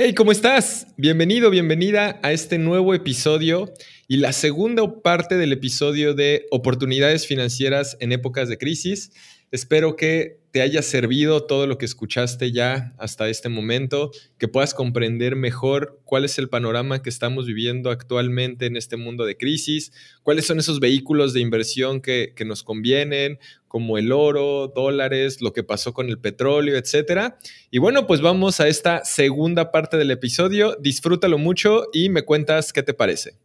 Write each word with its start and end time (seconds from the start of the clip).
Hey, 0.00 0.14
¿cómo 0.14 0.30
estás? 0.30 0.86
Bienvenido, 0.96 1.50
bienvenida 1.50 2.20
a 2.22 2.30
este 2.30 2.56
nuevo 2.56 2.94
episodio 2.94 3.74
y 4.06 4.18
la 4.18 4.32
segunda 4.32 5.02
parte 5.02 5.36
del 5.36 5.52
episodio 5.52 6.14
de 6.14 6.46
oportunidades 6.52 7.26
financieras 7.26 7.96
en 7.98 8.12
épocas 8.12 8.48
de 8.48 8.58
crisis. 8.58 9.10
Espero 9.50 9.96
que 9.96 10.38
te 10.50 10.60
haya 10.60 10.82
servido 10.82 11.44
todo 11.44 11.66
lo 11.66 11.78
que 11.78 11.86
escuchaste 11.86 12.52
ya 12.52 12.94
hasta 12.98 13.28
este 13.28 13.48
momento, 13.48 14.10
que 14.38 14.48
puedas 14.48 14.74
comprender 14.74 15.36
mejor 15.36 16.00
cuál 16.04 16.24
es 16.24 16.38
el 16.38 16.48
panorama 16.48 17.02
que 17.02 17.08
estamos 17.08 17.46
viviendo 17.46 17.90
actualmente 17.90 18.66
en 18.66 18.76
este 18.76 18.96
mundo 18.96 19.24
de 19.24 19.36
crisis, 19.36 19.92
cuáles 20.22 20.46
son 20.46 20.58
esos 20.58 20.80
vehículos 20.80 21.32
de 21.32 21.40
inversión 21.40 22.00
que, 22.00 22.32
que 22.36 22.44
nos 22.44 22.62
convienen, 22.62 23.38
como 23.68 23.96
el 23.96 24.12
oro, 24.12 24.72
dólares, 24.74 25.40
lo 25.40 25.52
que 25.52 25.62
pasó 25.62 25.94
con 25.94 26.08
el 26.08 26.18
petróleo, 26.18 26.76
etcétera. 26.76 27.38
Y 27.70 27.78
bueno, 27.78 28.06
pues 28.06 28.20
vamos 28.20 28.60
a 28.60 28.68
esta 28.68 29.04
segunda 29.04 29.70
parte 29.70 29.96
del 29.96 30.10
episodio. 30.10 30.76
Disfrútalo 30.80 31.38
mucho 31.38 31.86
y 31.92 32.08
me 32.08 32.22
cuentas 32.22 32.72
qué 32.72 32.82
te 32.82 32.94
parece. 32.94 33.36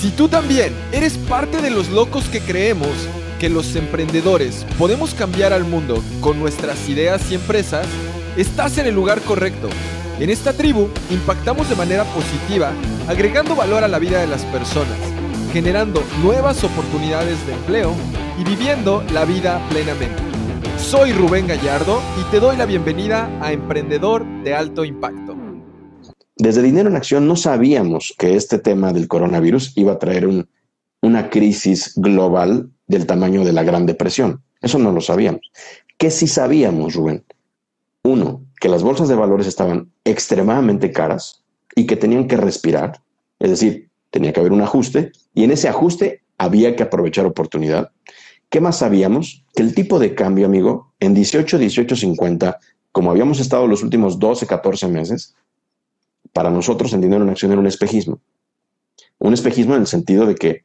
Si 0.00 0.10
tú 0.10 0.28
también 0.28 0.72
eres 0.92 1.18
parte 1.18 1.60
de 1.60 1.70
los 1.70 1.88
locos 1.90 2.28
que 2.28 2.40
creemos 2.40 3.08
que 3.38 3.48
los 3.48 3.76
emprendedores 3.76 4.66
podemos 4.78 5.14
cambiar 5.14 5.52
al 5.52 5.64
mundo 5.64 6.02
con 6.20 6.38
nuestras 6.38 6.88
ideas 6.88 7.30
y 7.30 7.36
empresas, 7.36 7.86
estás 8.36 8.78
en 8.78 8.86
el 8.86 8.94
lugar 8.94 9.20
correcto. 9.22 9.68
En 10.18 10.30
esta 10.30 10.52
tribu 10.52 10.88
impactamos 11.10 11.68
de 11.68 11.76
manera 11.76 12.04
positiva, 12.04 12.72
agregando 13.06 13.54
valor 13.54 13.84
a 13.84 13.88
la 13.88 14.00
vida 14.00 14.20
de 14.20 14.26
las 14.26 14.44
personas, 14.46 14.98
generando 15.52 16.02
nuevas 16.22 16.64
oportunidades 16.64 17.46
de 17.46 17.52
empleo 17.52 17.94
y 18.38 18.44
viviendo 18.44 19.04
la 19.12 19.24
vida 19.24 19.64
plenamente. 19.70 20.20
Soy 20.76 21.12
Rubén 21.12 21.46
Gallardo 21.46 22.00
y 22.20 22.30
te 22.30 22.40
doy 22.40 22.56
la 22.56 22.66
bienvenida 22.66 23.30
a 23.40 23.52
Emprendedor 23.52 24.24
de 24.42 24.54
Alto 24.54 24.84
Impacto. 24.84 25.36
Desde 26.36 26.62
Dinero 26.62 26.88
en 26.88 26.96
Acción 26.96 27.28
no 27.28 27.36
sabíamos 27.36 28.14
que 28.18 28.34
este 28.34 28.58
tema 28.58 28.92
del 28.92 29.08
coronavirus 29.08 29.76
iba 29.76 29.92
a 29.92 29.98
traer 29.98 30.28
una 31.02 31.30
crisis 31.30 31.92
global 31.96 32.70
del 32.88 33.06
tamaño 33.06 33.44
de 33.44 33.52
la 33.52 33.62
Gran 33.62 33.86
Depresión. 33.86 34.42
Eso 34.60 34.78
no 34.78 34.92
lo 34.92 35.00
sabíamos. 35.00 35.42
¿Qué 35.96 36.10
sí 36.10 36.26
sabíamos, 36.26 36.94
Rubén? 36.94 37.24
Uno, 38.02 38.42
que 38.60 38.68
las 38.68 38.82
bolsas 38.82 39.08
de 39.08 39.14
valores 39.14 39.46
estaban 39.46 39.92
extremadamente 40.04 40.90
caras 40.90 41.44
y 41.76 41.86
que 41.86 41.96
tenían 41.96 42.26
que 42.26 42.36
respirar, 42.36 43.00
es 43.38 43.50
decir, 43.50 43.88
tenía 44.10 44.32
que 44.32 44.40
haber 44.40 44.52
un 44.52 44.62
ajuste 44.62 45.12
y 45.34 45.44
en 45.44 45.50
ese 45.50 45.68
ajuste 45.68 46.22
había 46.38 46.74
que 46.74 46.82
aprovechar 46.82 47.26
oportunidad. 47.26 47.90
¿Qué 48.48 48.60
más 48.60 48.78
sabíamos? 48.78 49.44
Que 49.54 49.62
el 49.62 49.74
tipo 49.74 49.98
de 49.98 50.14
cambio, 50.14 50.46
amigo, 50.46 50.92
en 51.00 51.14
18, 51.14 51.58
18, 51.58 51.94
50, 51.94 52.58
como 52.92 53.10
habíamos 53.10 53.40
estado 53.40 53.66
los 53.66 53.82
últimos 53.82 54.18
12, 54.18 54.46
14 54.46 54.88
meses, 54.88 55.34
para 56.32 56.50
nosotros 56.50 56.92
en 56.92 57.00
dinero 57.00 57.22
en 57.22 57.30
acción 57.30 57.52
era 57.52 57.60
un 57.60 57.66
espejismo. 57.66 58.20
Un 59.18 59.34
espejismo 59.34 59.74
en 59.74 59.82
el 59.82 59.86
sentido 59.86 60.24
de 60.24 60.34
que 60.34 60.62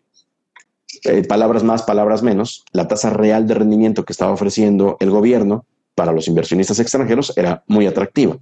eh, 1.04 1.24
palabras 1.24 1.64
más, 1.64 1.84
palabras 1.84 2.24
menos, 2.24 2.64
la 2.72 2.88
tasa 2.88 3.10
real 3.10 3.48
de 3.48 3.56
rendimiento 3.56 4.06
que 4.06 4.14
estaba 4.14 4.32
ofreciendo 4.32 4.98
el 5.00 5.10
gobierno 5.10 5.66
para 5.96 6.12
los 6.12 6.28
inversionistas 6.28 6.80
extranjeros 6.80 7.34
era 7.36 7.64
muy 7.68 7.86
atractiva. 7.88 8.38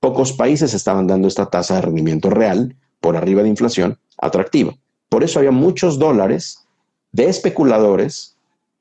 Pocos 0.00 0.32
países 0.32 0.74
estaban 0.74 1.06
dando 1.06 1.28
esta 1.28 1.46
tasa 1.46 1.76
de 1.76 1.82
rendimiento 1.82 2.30
real, 2.30 2.74
por 3.00 3.16
arriba 3.16 3.42
de 3.42 3.48
inflación, 3.48 3.98
atractiva. 4.18 4.74
Por 5.08 5.24
eso 5.24 5.38
había 5.38 5.50
muchos 5.50 5.98
dólares 5.98 6.66
de 7.12 7.28
especuladores 7.28 8.36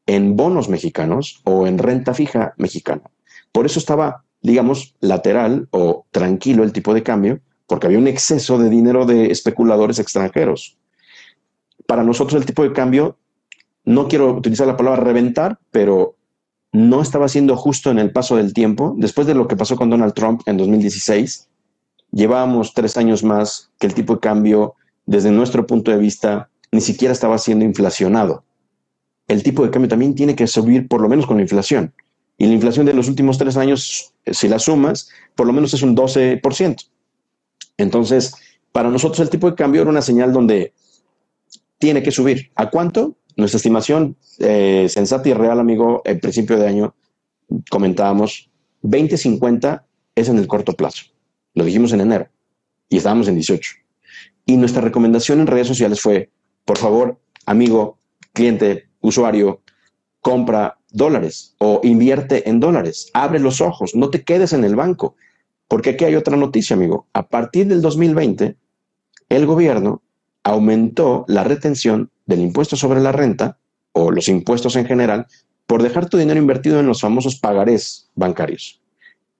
en 0.05 0.35
bonos 0.35 0.69
mexicanos 0.69 1.41
o 1.43 1.67
en 1.67 1.77
renta 1.77 2.13
fija 2.13 2.53
mexicana. 2.57 3.03
Por 3.51 3.65
eso 3.65 3.79
estaba, 3.79 4.23
digamos, 4.41 4.95
lateral 5.01 5.67
o 5.71 6.05
tranquilo 6.11 6.63
el 6.63 6.73
tipo 6.73 6.93
de 6.93 7.03
cambio, 7.03 7.41
porque 7.67 7.85
había 7.85 7.99
un 7.99 8.07
exceso 8.07 8.57
de 8.57 8.69
dinero 8.69 9.05
de 9.05 9.31
especuladores 9.31 9.99
extranjeros. 9.99 10.78
Para 11.89 12.03
nosotros 12.03 12.39
el 12.39 12.45
tipo 12.45 12.61
de 12.61 12.71
cambio 12.71 13.17
no 13.83 14.07
quiero 14.07 14.31
utilizar 14.31 14.67
la 14.67 14.77
palabra 14.77 15.01
reventar, 15.01 15.57
pero 15.71 16.13
no 16.71 17.01
estaba 17.01 17.27
siendo 17.27 17.57
justo 17.57 17.89
en 17.89 17.97
el 17.97 18.11
paso 18.11 18.35
del 18.35 18.53
tiempo. 18.53 18.93
Después 18.95 19.25
de 19.25 19.33
lo 19.33 19.47
que 19.47 19.55
pasó 19.55 19.75
con 19.75 19.89
Donald 19.89 20.13
Trump 20.13 20.41
en 20.45 20.57
2016, 20.57 21.49
llevábamos 22.11 22.75
tres 22.75 22.95
años 22.95 23.23
más 23.23 23.71
que 23.79 23.87
el 23.87 23.95
tipo 23.95 24.13
de 24.13 24.19
cambio, 24.19 24.75
desde 25.07 25.31
nuestro 25.31 25.65
punto 25.65 25.89
de 25.89 25.97
vista, 25.97 26.51
ni 26.71 26.79
siquiera 26.79 27.11
estaba 27.11 27.39
siendo 27.39 27.65
inflacionado. 27.65 28.43
El 29.27 29.41
tipo 29.41 29.65
de 29.65 29.71
cambio 29.71 29.89
también 29.89 30.13
tiene 30.13 30.35
que 30.35 30.45
subir 30.45 30.87
por 30.87 31.01
lo 31.01 31.09
menos 31.09 31.25
con 31.25 31.37
la 31.37 31.41
inflación. 31.41 31.91
Y 32.37 32.45
la 32.45 32.53
inflación 32.53 32.85
de 32.85 32.93
los 32.93 33.09
últimos 33.09 33.39
tres 33.39 33.57
años, 33.57 34.13
si 34.27 34.47
la 34.47 34.59
sumas, 34.59 35.09
por 35.33 35.47
lo 35.47 35.53
menos 35.53 35.73
es 35.73 35.81
un 35.81 35.97
12%. 35.97 36.87
Entonces, 37.77 38.35
para 38.71 38.91
nosotros 38.91 39.21
el 39.21 39.31
tipo 39.31 39.49
de 39.49 39.55
cambio 39.55 39.81
era 39.81 39.89
una 39.89 40.03
señal 40.03 40.31
donde 40.31 40.71
tiene 41.79 42.03
que 42.03 42.11
subir. 42.11 42.51
¿A 42.55 42.69
cuánto? 42.69 43.17
Nuestra 43.35 43.57
estimación 43.57 44.17
eh, 44.39 44.87
sensata 44.89 45.29
y 45.29 45.33
real, 45.33 45.59
amigo, 45.59 46.01
en 46.05 46.19
principio 46.19 46.57
de 46.57 46.67
año 46.67 46.95
comentábamos 47.69 48.51
2050 48.81 49.85
es 50.15 50.29
en 50.29 50.37
el 50.37 50.47
corto 50.47 50.73
plazo. 50.73 51.05
Lo 51.53 51.63
dijimos 51.63 51.93
en 51.93 52.01
enero 52.01 52.27
y 52.89 52.97
estábamos 52.97 53.27
en 53.27 53.35
18. 53.35 53.71
Y 54.45 54.57
nuestra 54.57 54.81
recomendación 54.81 55.39
en 55.39 55.47
redes 55.47 55.67
sociales 55.67 56.01
fue, 56.01 56.31
por 56.65 56.77
favor, 56.77 57.19
amigo, 57.45 57.97
cliente, 58.33 58.89
usuario, 59.01 59.61
compra 60.21 60.77
dólares 60.91 61.55
o 61.59 61.81
invierte 61.83 62.49
en 62.49 62.59
dólares. 62.59 63.09
Abre 63.13 63.39
los 63.39 63.61
ojos, 63.61 63.95
no 63.95 64.09
te 64.09 64.23
quedes 64.23 64.53
en 64.53 64.63
el 64.63 64.75
banco. 64.75 65.15
Porque 65.67 65.91
aquí 65.91 66.05
hay 66.05 66.15
otra 66.15 66.35
noticia, 66.35 66.75
amigo. 66.75 67.07
A 67.13 67.29
partir 67.29 67.67
del 67.67 67.81
2020, 67.81 68.57
el 69.29 69.45
gobierno 69.45 70.01
aumentó 70.43 71.25
la 71.27 71.43
retención 71.43 72.09
del 72.25 72.41
impuesto 72.41 72.75
sobre 72.75 73.01
la 73.01 73.11
renta 73.11 73.57
o 73.91 74.11
los 74.11 74.27
impuestos 74.27 74.75
en 74.75 74.85
general 74.85 75.27
por 75.67 75.83
dejar 75.83 76.09
tu 76.09 76.17
dinero 76.17 76.39
invertido 76.39 76.79
en 76.79 76.87
los 76.87 77.01
famosos 77.01 77.39
pagarés 77.39 78.09
bancarios. 78.15 78.81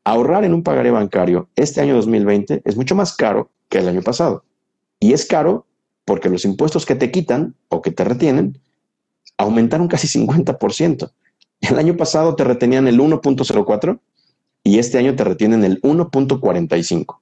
Ahorrar 0.04 0.44
en 0.44 0.54
un 0.54 0.64
pagaré 0.64 0.92
bancario 0.92 1.50
este 1.56 1.82
año 1.82 1.96
2020 1.96 2.62
es 2.66 2.76
mucho 2.76 2.96
más 2.96 3.16
caro 3.16 3.50
que 3.70 3.80
el 3.80 3.88
año 3.88 4.02
pasado. 4.02 4.44
Y 5.00 5.14
es 5.14 5.26
caro 5.26 5.66
porque 6.06 6.30
los 6.30 6.46
impuestos 6.46 6.86
que 6.86 6.96
te 6.96 7.12
quitan 7.12 7.56
o 7.70 7.82
que 7.82 7.92
te 7.92 8.04
retienen 8.04 8.60
aumentaron 9.38 9.88
casi 9.88 10.08
50%. 10.08 11.12
El 11.62 11.78
año 11.78 11.98
pasado 11.98 12.36
te 12.36 12.44
retenían 12.44 12.88
el 12.88 13.00
1.04 13.00 14.00
y 14.64 14.80
este 14.80 14.98
año 14.98 15.16
te 15.16 15.24
retienen 15.24 15.64
el 15.64 15.82
1.45 15.82 17.20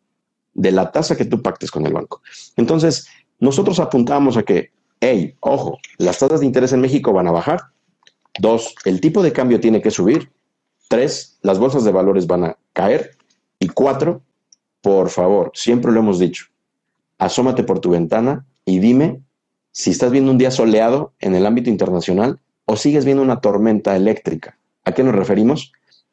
de 0.53 0.71
la 0.71 0.91
tasa 0.91 1.16
que 1.16 1.25
tú 1.25 1.41
pactes 1.41 1.71
con 1.71 1.85
el 1.85 1.93
banco. 1.93 2.21
Entonces, 2.55 3.07
nosotros 3.39 3.79
apuntamos 3.79 4.37
a 4.37 4.43
que, 4.43 4.71
hey, 4.99 5.35
ojo, 5.39 5.79
las 5.97 6.19
tasas 6.19 6.39
de 6.39 6.45
interés 6.45 6.73
en 6.73 6.81
México 6.81 7.13
van 7.13 7.27
a 7.27 7.31
bajar. 7.31 7.61
Dos, 8.39 8.75
el 8.85 9.01
tipo 9.01 9.23
de 9.23 9.33
cambio 9.33 9.59
tiene 9.59 9.81
que 9.81 9.91
subir. 9.91 10.31
Tres, 10.89 11.37
las 11.41 11.59
bolsas 11.59 11.83
de 11.83 11.91
valores 11.91 12.27
van 12.27 12.45
a 12.45 12.57
caer. 12.73 13.17
Y 13.59 13.67
cuatro, 13.69 14.21
por 14.81 15.09
favor, 15.09 15.51
siempre 15.53 15.91
lo 15.91 15.99
hemos 15.99 16.19
dicho, 16.19 16.45
asómate 17.17 17.63
por 17.63 17.79
tu 17.79 17.89
ventana 17.89 18.45
y 18.63 18.79
dime 18.79 19.21
si 19.71 19.91
estás 19.91 20.11
viendo 20.11 20.31
un 20.31 20.37
día 20.37 20.51
soleado 20.51 21.13
en 21.19 21.35
el 21.35 21.45
ámbito 21.45 21.69
internacional 21.69 22.39
o 22.65 22.75
sigues 22.75 23.05
viendo 23.05 23.23
una 23.23 23.41
tormenta 23.41 23.95
eléctrica. 23.95 24.57
¿A 24.85 24.93
qué 24.93 25.03
nos 25.03 25.15
referimos? 25.15 25.71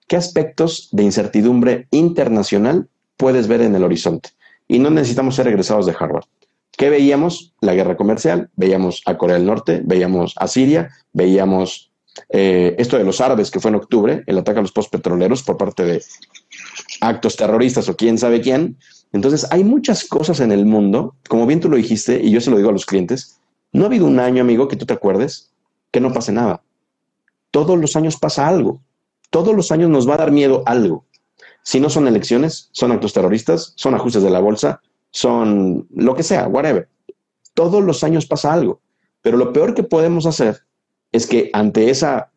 ¿Qué 0.08 0.16
aspectos 0.16 0.88
de 0.92 1.02
incertidumbre 1.02 1.86
internacional 1.90 2.88
puedes 3.16 3.48
ver 3.48 3.60
en 3.60 3.74
el 3.74 3.84
horizonte? 3.84 4.30
Y 4.66 4.78
no 4.78 4.90
necesitamos 4.90 5.34
ser 5.34 5.48
egresados 5.48 5.86
de 5.86 5.94
Harvard. 5.98 6.24
¿Qué 6.76 6.90
veíamos? 6.90 7.54
La 7.60 7.74
guerra 7.74 7.96
comercial, 7.96 8.50
veíamos 8.56 9.02
a 9.06 9.16
Corea 9.16 9.36
del 9.36 9.46
Norte, 9.46 9.80
veíamos 9.84 10.34
a 10.36 10.48
Siria, 10.48 10.90
veíamos 11.12 11.92
eh, 12.30 12.74
esto 12.78 12.98
de 12.98 13.04
los 13.04 13.20
árabes 13.20 13.50
que 13.50 13.60
fue 13.60 13.70
en 13.70 13.76
octubre, 13.76 14.22
el 14.26 14.38
ataque 14.38 14.58
a 14.58 14.62
los 14.62 14.72
postpetroleros 14.72 15.42
por 15.42 15.56
parte 15.56 15.84
de 15.84 16.02
actos 17.00 17.36
terroristas 17.36 17.88
o 17.88 17.96
quién 17.96 18.18
sabe 18.18 18.40
quién. 18.40 18.76
Entonces, 19.12 19.46
hay 19.50 19.62
muchas 19.62 20.04
cosas 20.04 20.40
en 20.40 20.50
el 20.50 20.66
mundo, 20.66 21.14
como 21.28 21.46
bien 21.46 21.60
tú 21.60 21.68
lo 21.68 21.76
dijiste, 21.76 22.20
y 22.22 22.30
yo 22.30 22.40
se 22.40 22.50
lo 22.50 22.56
digo 22.56 22.70
a 22.70 22.72
los 22.72 22.86
clientes, 22.86 23.38
no 23.72 23.84
ha 23.84 23.86
habido 23.86 24.06
un 24.06 24.18
año, 24.18 24.42
amigo, 24.42 24.68
que 24.68 24.76
tú 24.76 24.86
te 24.86 24.94
acuerdes 24.94 25.50
que 25.90 26.00
no 26.00 26.12
pase 26.12 26.32
nada. 26.32 26.62
Todos 27.52 27.78
los 27.78 27.94
años 27.94 28.16
pasa 28.16 28.48
algo. 28.48 28.80
Todos 29.30 29.54
los 29.54 29.70
años 29.70 29.90
nos 29.90 30.08
va 30.08 30.14
a 30.14 30.18
dar 30.18 30.32
miedo 30.32 30.64
algo. 30.66 31.04
Si 31.62 31.78
no 31.78 31.88
son 31.88 32.08
elecciones, 32.08 32.68
son 32.72 32.90
actos 32.90 33.12
terroristas, 33.12 33.72
son 33.76 33.94
ajustes 33.94 34.22
de 34.22 34.30
la 34.30 34.40
bolsa, 34.40 34.80
son 35.14 35.86
lo 35.94 36.14
que 36.16 36.24
sea, 36.24 36.48
whatever. 36.48 36.88
Todos 37.54 37.84
los 37.84 38.02
años 38.02 38.26
pasa 38.26 38.52
algo. 38.52 38.80
Pero 39.22 39.36
lo 39.36 39.52
peor 39.52 39.72
que 39.72 39.84
podemos 39.84 40.26
hacer 40.26 40.62
es 41.12 41.28
que 41.28 41.50
ante 41.52 41.88
esa 41.88 42.32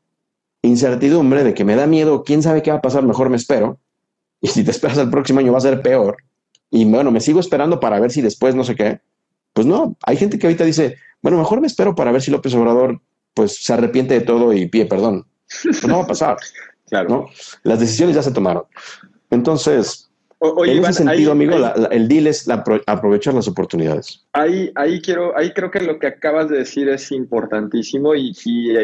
incertidumbre 0.62 1.44
de 1.44 1.56
que 1.56 1.66
me 1.66 1.76
da 1.76 1.88
miedo, 1.88 2.24
quién 2.24 2.44
sabe 2.44 2.62
qué 2.62 2.70
va 2.70 2.78
a 2.78 2.82
pasar, 2.82 3.02
mejor 3.02 3.32
me 3.32 3.36
espero. 3.36 3.80
Y 4.42 4.48
si 4.48 4.64
te 4.64 4.70
esperas 4.70 5.00
el 5.00 5.10
próximo 5.10 5.40
año 5.40 5.52
va 5.52 5.58
a 5.58 5.62
ser 5.62 5.82
peor. 5.82 6.18
Y 6.70 6.86
bueno, 6.86 7.10
me 7.10 7.20
sigo 7.20 7.40
esperando 7.40 7.80
para 7.80 8.00
ver 8.00 8.12
si 8.12 8.22
después 8.22 8.54
no 8.54 8.64
sé 8.64 8.76
qué. 8.76 9.02
Pues 9.54 9.66
no, 9.66 9.98
hay 10.04 10.16
gente 10.16 10.38
que 10.38 10.46
ahorita 10.46 10.64
dice, 10.64 10.98
bueno, 11.24 11.40
mejor 11.40 11.60
me 11.60 11.68
espero 11.68 11.96
para 11.96 12.12
ver 12.12 12.22
si 12.22 12.30
López 12.30 12.54
Obrador 12.54 13.02
pues 13.34 13.64
se 13.64 13.74
arrepiente 13.74 14.14
de 14.14 14.22
todo 14.22 14.54
y 14.54 14.68
pide 14.68 14.86
perdón. 14.86 15.26
Pues 15.64 15.88
no 15.88 15.98
va 15.98 16.04
a 16.04 16.08
pasar. 16.08 16.38
claro. 16.90 17.10
¿no? 17.10 17.26
Las 17.64 17.80
decisiones 17.80 18.16
ya 18.16 18.22
se 18.22 18.32
tomaron. 18.32 18.66
Entonces, 19.32 20.06
en 20.39 20.84
ese 20.84 20.94
sentido, 20.94 21.31
amigo, 21.31 21.56
el 21.92 22.07
deal 22.07 22.28
es 22.28 22.48
aprovechar 22.86 23.34
las 23.34 23.48
oportunidades. 23.48 24.25
Ahí, 24.34 24.72
ahí 24.75 25.01
quiero, 25.01 25.36
ahí 25.38 25.51
creo 25.51 25.72
que 25.72 25.80
lo 25.80 25.98
que 25.98 26.07
acabas 26.07 26.50
de 26.50 26.60
decir 26.60 26.88
es 26.89 27.12
importantísimo 27.12 28.13
y, 28.16 28.34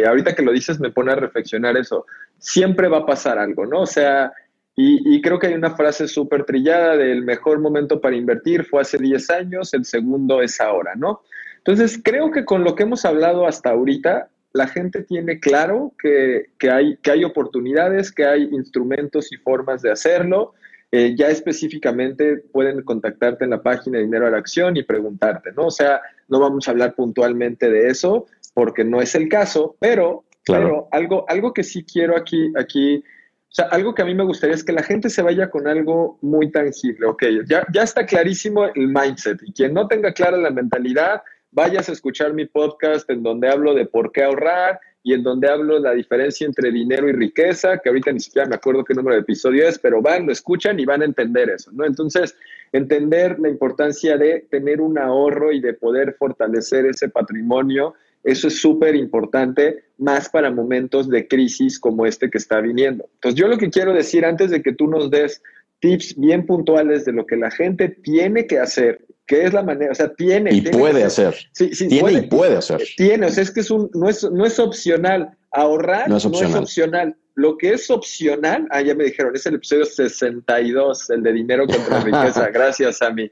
ahorita 0.04 0.36
que 0.36 0.42
lo 0.42 0.52
dices 0.52 0.80
me 0.80 0.92
pone 0.92 1.12
a 1.12 1.16
reflexionar 1.16 1.78
eso. 1.78 2.06
Siempre 2.40 2.88
va 2.88 3.00
a 3.00 3.06
pasar 3.06 3.38
algo, 3.38 3.66
¿no? 3.66 3.82
O 3.82 3.86
sea, 3.86 4.34
y, 4.76 5.16
y 5.16 5.22
creo 5.22 5.38
que 5.38 5.48
hay 5.48 5.54
una 5.54 5.76
frase 5.76 6.08
súper 6.08 6.44
trillada 6.46 6.98
del 6.98 7.24
mejor 7.24 7.60
momento 7.60 8.02
para 8.02 8.16
invertir 8.16 8.66
fue 8.66 8.82
hace 8.82 8.98
10 8.98 9.30
años, 9.30 9.74
el 9.74 9.86
segundo 9.86 10.42
es 10.42 10.60
ahora, 10.60 10.94
¿no? 10.96 11.22
Entonces, 11.58 12.00
creo 12.04 12.32
que 12.32 12.46
con 12.46 12.64
lo 12.64 12.76
que 12.76 12.84
hemos 12.84 13.06
hablado 13.06 13.48
hasta 13.48 13.70
ahorita, 13.70 14.28
la 14.54 14.68
gente 14.68 15.04
tiene 15.04 15.40
claro 15.40 15.94
que, 16.00 16.48
que, 16.58 16.70
hay, 16.70 16.98
que 16.98 17.12
hay 17.12 17.24
oportunidades, 17.24 18.12
que 18.12 18.26
hay 18.26 18.44
instrumentos 18.52 19.32
y 19.32 19.38
formas 19.38 19.82
de 19.82 19.92
hacerlo. 19.92 20.54
Eh, 20.96 21.16
ya 21.18 21.30
específicamente 21.30 22.38
pueden 22.52 22.84
contactarte 22.84 23.46
en 23.46 23.50
la 23.50 23.64
página 23.64 23.98
de 23.98 24.04
Dinero 24.04 24.28
a 24.28 24.30
la 24.30 24.38
Acción 24.38 24.78
y 24.78 24.84
preguntarte, 24.84 25.52
¿no? 25.52 25.66
O 25.66 25.72
sea, 25.72 26.00
no 26.28 26.40
vamos 26.40 26.68
a 26.68 26.72
hablar 26.72 26.94
puntualmente 26.94 27.68
de 27.72 27.88
eso 27.88 28.28
porque 28.54 28.84
no 28.84 29.02
es 29.02 29.16
el 29.16 29.28
caso, 29.28 29.76
pero, 29.80 30.24
claro. 30.44 30.90
algo, 30.92 31.26
algo 31.30 31.52
que 31.52 31.64
sí 31.64 31.84
quiero 31.84 32.16
aquí, 32.16 32.54
aquí, 32.56 32.98
o 32.98 33.56
sea, 33.56 33.66
algo 33.72 33.96
que 33.96 34.04
a 34.04 34.06
mí 34.06 34.14
me 34.14 34.24
gustaría 34.24 34.54
es 34.54 34.64
que 34.64 34.72
la 34.72 34.84
gente 34.84 35.10
se 35.10 35.24
vaya 35.24 35.50
con 35.50 35.68
algo 35.68 36.20
muy 36.22 36.52
tangible. 36.52 37.08
Ok, 37.08 37.24
ya, 37.48 37.66
ya 37.74 37.82
está 37.82 38.06
clarísimo 38.06 38.66
el 38.66 38.88
mindset 38.88 39.42
y 39.48 39.52
quien 39.52 39.74
no 39.74 39.88
tenga 39.88 40.14
clara 40.14 40.38
la 40.38 40.52
mentalidad, 40.52 41.24
vayas 41.50 41.90
a 41.90 41.94
escuchar 41.94 42.34
mi 42.34 42.46
podcast 42.46 43.10
en 43.10 43.24
donde 43.24 43.50
hablo 43.50 43.74
de 43.74 43.88
por 43.88 44.12
qué 44.12 44.26
ahorrar 44.26 44.80
y 45.04 45.14
en 45.14 45.22
donde 45.22 45.50
hablo 45.50 45.80
la 45.80 45.94
diferencia 45.94 46.48
entre 46.48 46.72
dinero 46.72 47.10
y 47.10 47.12
riqueza, 47.12 47.78
que 47.78 47.90
ahorita 47.90 48.14
ni 48.14 48.22
siquiera 48.22 48.48
me 48.48 48.56
acuerdo 48.56 48.86
qué 48.86 48.94
número 48.94 49.16
de 49.16 49.22
episodio 49.22 49.68
es, 49.68 49.78
pero 49.78 50.02
van, 50.02 50.26
lo 50.26 50.32
escuchan 50.32 50.80
y 50.80 50.86
van 50.86 51.02
a 51.02 51.06
entender 51.06 51.50
eso, 51.50 51.72
¿no? 51.74 51.86
Entonces, 51.86 52.36
entender 52.72 53.38
la 53.40 53.50
importancia 53.50 54.18
de 54.18 54.48
tener 54.50 54.80
un 54.80 54.98
ahorro 54.98 55.52
y 55.52 55.60
de 55.60 55.74
poder 55.74 56.16
fortalecer 56.18 56.86
ese 56.86 57.10
patrimonio, 57.10 57.94
eso 58.24 58.48
es 58.48 58.62
súper 58.62 58.96
importante, 58.96 59.84
más 59.98 60.30
para 60.30 60.50
momentos 60.50 61.10
de 61.10 61.28
crisis 61.28 61.78
como 61.78 62.06
este 62.06 62.30
que 62.30 62.38
está 62.38 62.62
viniendo. 62.62 63.10
Entonces, 63.16 63.40
yo 63.40 63.50
lo 63.50 63.58
que 63.58 63.70
quiero 63.70 63.94
decir 63.94 64.26
antes 64.26 64.52
de 64.52 64.62
que 64.62 64.74
tú 64.74 64.88
nos 64.88 65.12
des 65.12 65.42
tips 65.84 66.16
bien 66.16 66.46
puntuales 66.46 67.04
de 67.04 67.12
lo 67.12 67.26
que 67.26 67.36
la 67.36 67.52
gente 67.52 67.90
tiene 67.90 68.48
que 68.48 68.58
hacer 68.58 69.06
que 69.26 69.46
es 69.46 69.54
la 69.54 69.64
manera, 69.64 69.92
o 69.92 69.96
sea, 69.96 70.14
tiene. 70.14 70.54
Y 70.54 70.62
puede 70.62 71.04
hacer. 71.04 71.34
Sí, 71.54 71.74
sí, 71.74 71.88
tiene 71.88 72.12
y 72.12 72.22
puede 72.24 72.58
hacer. 72.58 72.82
Tiene, 72.98 73.28
o 73.28 73.30
sea, 73.30 73.44
es 73.44 73.52
que 73.52 73.62
es 73.62 73.72
un, 73.72 73.90
no, 73.94 74.10
es, 74.10 74.24
no 74.30 74.46
es 74.46 74.60
opcional. 74.60 75.38
Ahorrar 75.52 76.10
no 76.10 76.18
es 76.18 76.26
opcional. 76.26 77.16
Lo 77.36 77.58
que 77.58 77.72
es 77.72 77.90
opcional, 77.90 78.68
ah, 78.70 78.82
ya 78.82 78.96
me 78.96 79.06
dijeron, 79.06 79.34
es 79.34 79.46
el 79.46 79.56
episodio 79.56 79.86
62, 79.86 81.10
el 81.10 81.24
de 81.24 81.32
dinero 81.32 81.66
contra 81.66 82.02
riqueza. 82.02 82.50
Gracias 82.54 83.02
a 83.02 83.12
mí. 83.12 83.32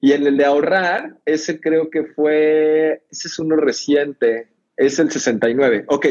Y 0.00 0.12
en 0.12 0.26
el 0.28 0.36
de 0.36 0.44
ahorrar, 0.44 1.16
ese 1.24 1.60
creo 1.60 1.90
que 1.90 2.04
fue, 2.04 3.02
ese 3.10 3.26
es 3.26 3.38
uno 3.40 3.56
reciente, 3.56 4.48
es 4.76 4.98
el 5.00 5.10
69. 5.10 5.86
Ok. 5.88 6.06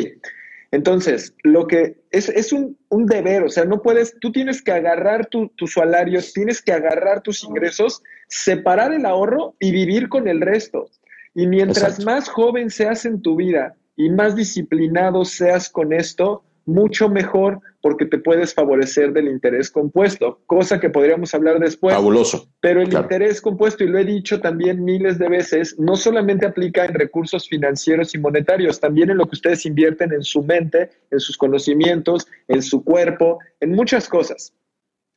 Entonces, 0.71 1.33
lo 1.44 1.67
que 1.67 1.97
es, 2.12 2.29
es 2.29 2.51
un, 2.51 2.77
un, 2.89 3.06
deber, 3.06 3.44
o 3.44 3.50
sea, 3.50 3.65
no 3.65 3.81
puedes, 3.81 4.17
tú 4.19 4.31
tienes 4.31 4.62
que 4.62 4.71
agarrar 4.71 5.27
tu, 5.27 5.50
tu 5.50 5.67
salario, 5.67 6.19
tienes 6.33 6.62
que 6.62 6.73
agarrar 6.73 7.21
tus 7.21 7.44
ingresos, 7.44 8.01
separar 8.27 8.94
el 8.94 9.06
ahorro 9.06 9.56
y 9.59 9.71
vivir 9.71 10.09
con 10.09 10.27
el 10.27 10.41
resto. 10.41 10.89
Y 11.33 11.47
mientras 11.47 12.03
más 12.03 12.29
joven 12.29 12.69
seas 12.69 13.06
en 13.06 13.21
tu 13.21 13.35
vida 13.35 13.75
y 13.95 14.09
más 14.09 14.35
disciplinado 14.35 15.25
seas 15.25 15.69
con 15.69 15.94
esto, 15.94 16.44
mucho 16.65 17.09
mejor 17.09 17.59
porque 17.81 18.06
te 18.06 18.17
puedes 18.17 18.53
favorecer 18.53 19.13
del 19.13 19.27
interés 19.27 19.69
compuesto, 19.69 20.41
cosa 20.47 20.79
que 20.79 20.89
podríamos 20.89 21.33
hablar 21.35 21.59
después. 21.59 21.94
Fabuloso. 21.94 22.50
Pero 22.59 22.81
el 22.81 22.91
interés 22.91 23.39
compuesto, 23.41 23.83
y 23.83 23.88
lo 23.88 24.00
he 24.00 24.06
dicho 24.06 24.39
también 24.41 24.83
miles 24.83 25.19
de 25.19 25.29
veces, 25.29 25.77
no 25.79 25.95
solamente 25.95 26.47
aplica 26.47 26.85
en 26.85 26.95
recursos 26.95 27.47
financieros 27.47 28.15
y 28.15 28.17
monetarios, 28.17 28.79
también 28.79 29.12
en 29.12 29.17
lo 29.17 29.27
que 29.27 29.35
ustedes 29.35 29.65
invierten 29.65 30.12
en 30.13 30.23
su 30.23 30.44
mente, 30.44 30.89
en 31.12 31.19
sus 31.19 31.38
conocimientos, 31.38 32.27
en 32.47 32.62
su 32.63 32.83
cuerpo, 32.83 33.39
en 33.59 33.71
muchas 33.71 34.09
cosas. 34.09 34.53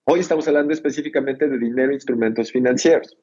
Hoy 0.05 0.21
estamos 0.21 0.47
hablando 0.49 0.73
específicamente 0.73 1.49
de 1.49 1.59
dinero 1.59 1.91
e 1.91 1.95
instrumentos 1.95 2.53
financieros. 2.53 3.17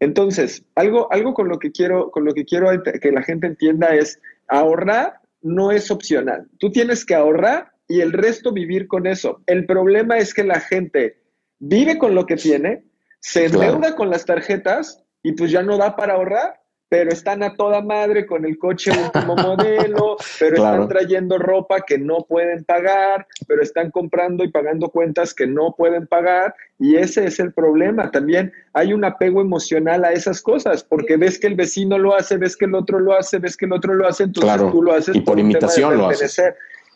Entonces, 0.00 0.64
algo, 0.74 1.12
algo 1.12 1.34
con 1.34 1.48
lo 1.48 1.58
que 1.58 1.72
quiero, 1.72 2.10
con 2.10 2.24
lo 2.24 2.32
que 2.32 2.44
quiero 2.44 2.68
que 2.82 3.12
la 3.12 3.22
gente 3.22 3.46
entienda 3.46 3.94
es 3.94 4.20
ahorrar 4.46 5.20
no 5.42 5.72
es 5.72 5.90
opcional. 5.90 6.48
Tú 6.58 6.70
tienes 6.70 7.04
que 7.04 7.14
ahorrar 7.14 7.72
y 7.88 8.00
el 8.00 8.12
resto 8.12 8.52
vivir 8.52 8.86
con 8.86 9.06
eso. 9.06 9.42
El 9.46 9.66
problema 9.66 10.18
es 10.18 10.34
que 10.34 10.44
la 10.44 10.60
gente 10.60 11.22
vive 11.58 11.98
con 11.98 12.14
lo 12.14 12.26
que 12.26 12.36
tiene, 12.36 12.84
se 13.20 13.46
endeuda 13.46 13.96
con 13.96 14.10
las 14.10 14.24
tarjetas 14.24 15.04
y 15.22 15.32
pues 15.32 15.50
ya 15.50 15.62
no 15.62 15.76
da 15.76 15.96
para 15.96 16.14
ahorrar, 16.14 16.60
pero 16.88 17.10
están 17.10 17.42
a 17.42 17.54
toda 17.54 17.82
madre 17.82 18.26
con 18.26 18.44
el 18.44 18.58
coche 18.58 18.90
último 18.90 19.36
modelo, 19.36 20.16
pero 20.38 20.56
están 20.56 20.88
trayendo 20.88 21.38
ropa 21.38 21.82
que 21.86 21.98
no 21.98 22.24
pueden 22.28 22.64
pagar, 22.64 23.26
pero 23.46 23.62
están 23.62 23.90
comprando 23.90 24.44
y 24.44 24.50
pagando 24.50 24.88
cuentas 24.88 25.34
que 25.34 25.46
no 25.46 25.74
pueden 25.76 26.06
pagar 26.06 26.54
y 26.78 26.96
ese 26.96 27.26
es 27.26 27.40
el 27.40 27.52
problema. 27.52 28.10
También 28.10 28.52
hay 28.72 28.92
un 28.92 29.04
apego 29.04 29.40
emocional 29.40 30.04
a 30.04 30.12
esas 30.12 30.40
cosas, 30.40 30.82
porque 30.84 31.16
ves 31.16 31.38
que 31.38 31.48
el 31.48 31.54
vecino 31.54 31.98
lo 31.98 32.14
hace, 32.14 32.36
ves 32.36 32.56
que 32.56 32.64
el 32.64 32.74
otro 32.74 32.98
lo 32.98 33.14
hace, 33.14 33.38
ves 33.38 33.56
que 33.56 33.66
el 33.66 33.72
otro 33.72 33.94
lo 33.94 34.06
hace, 34.06 34.24
entonces 34.24 34.70
tú 34.70 34.82
lo 34.82 34.92
haces 34.92 35.16
y 35.16 35.20
por, 35.20 35.38
imitación 35.38 35.98
lo 35.98 36.08
haces. 36.08 36.40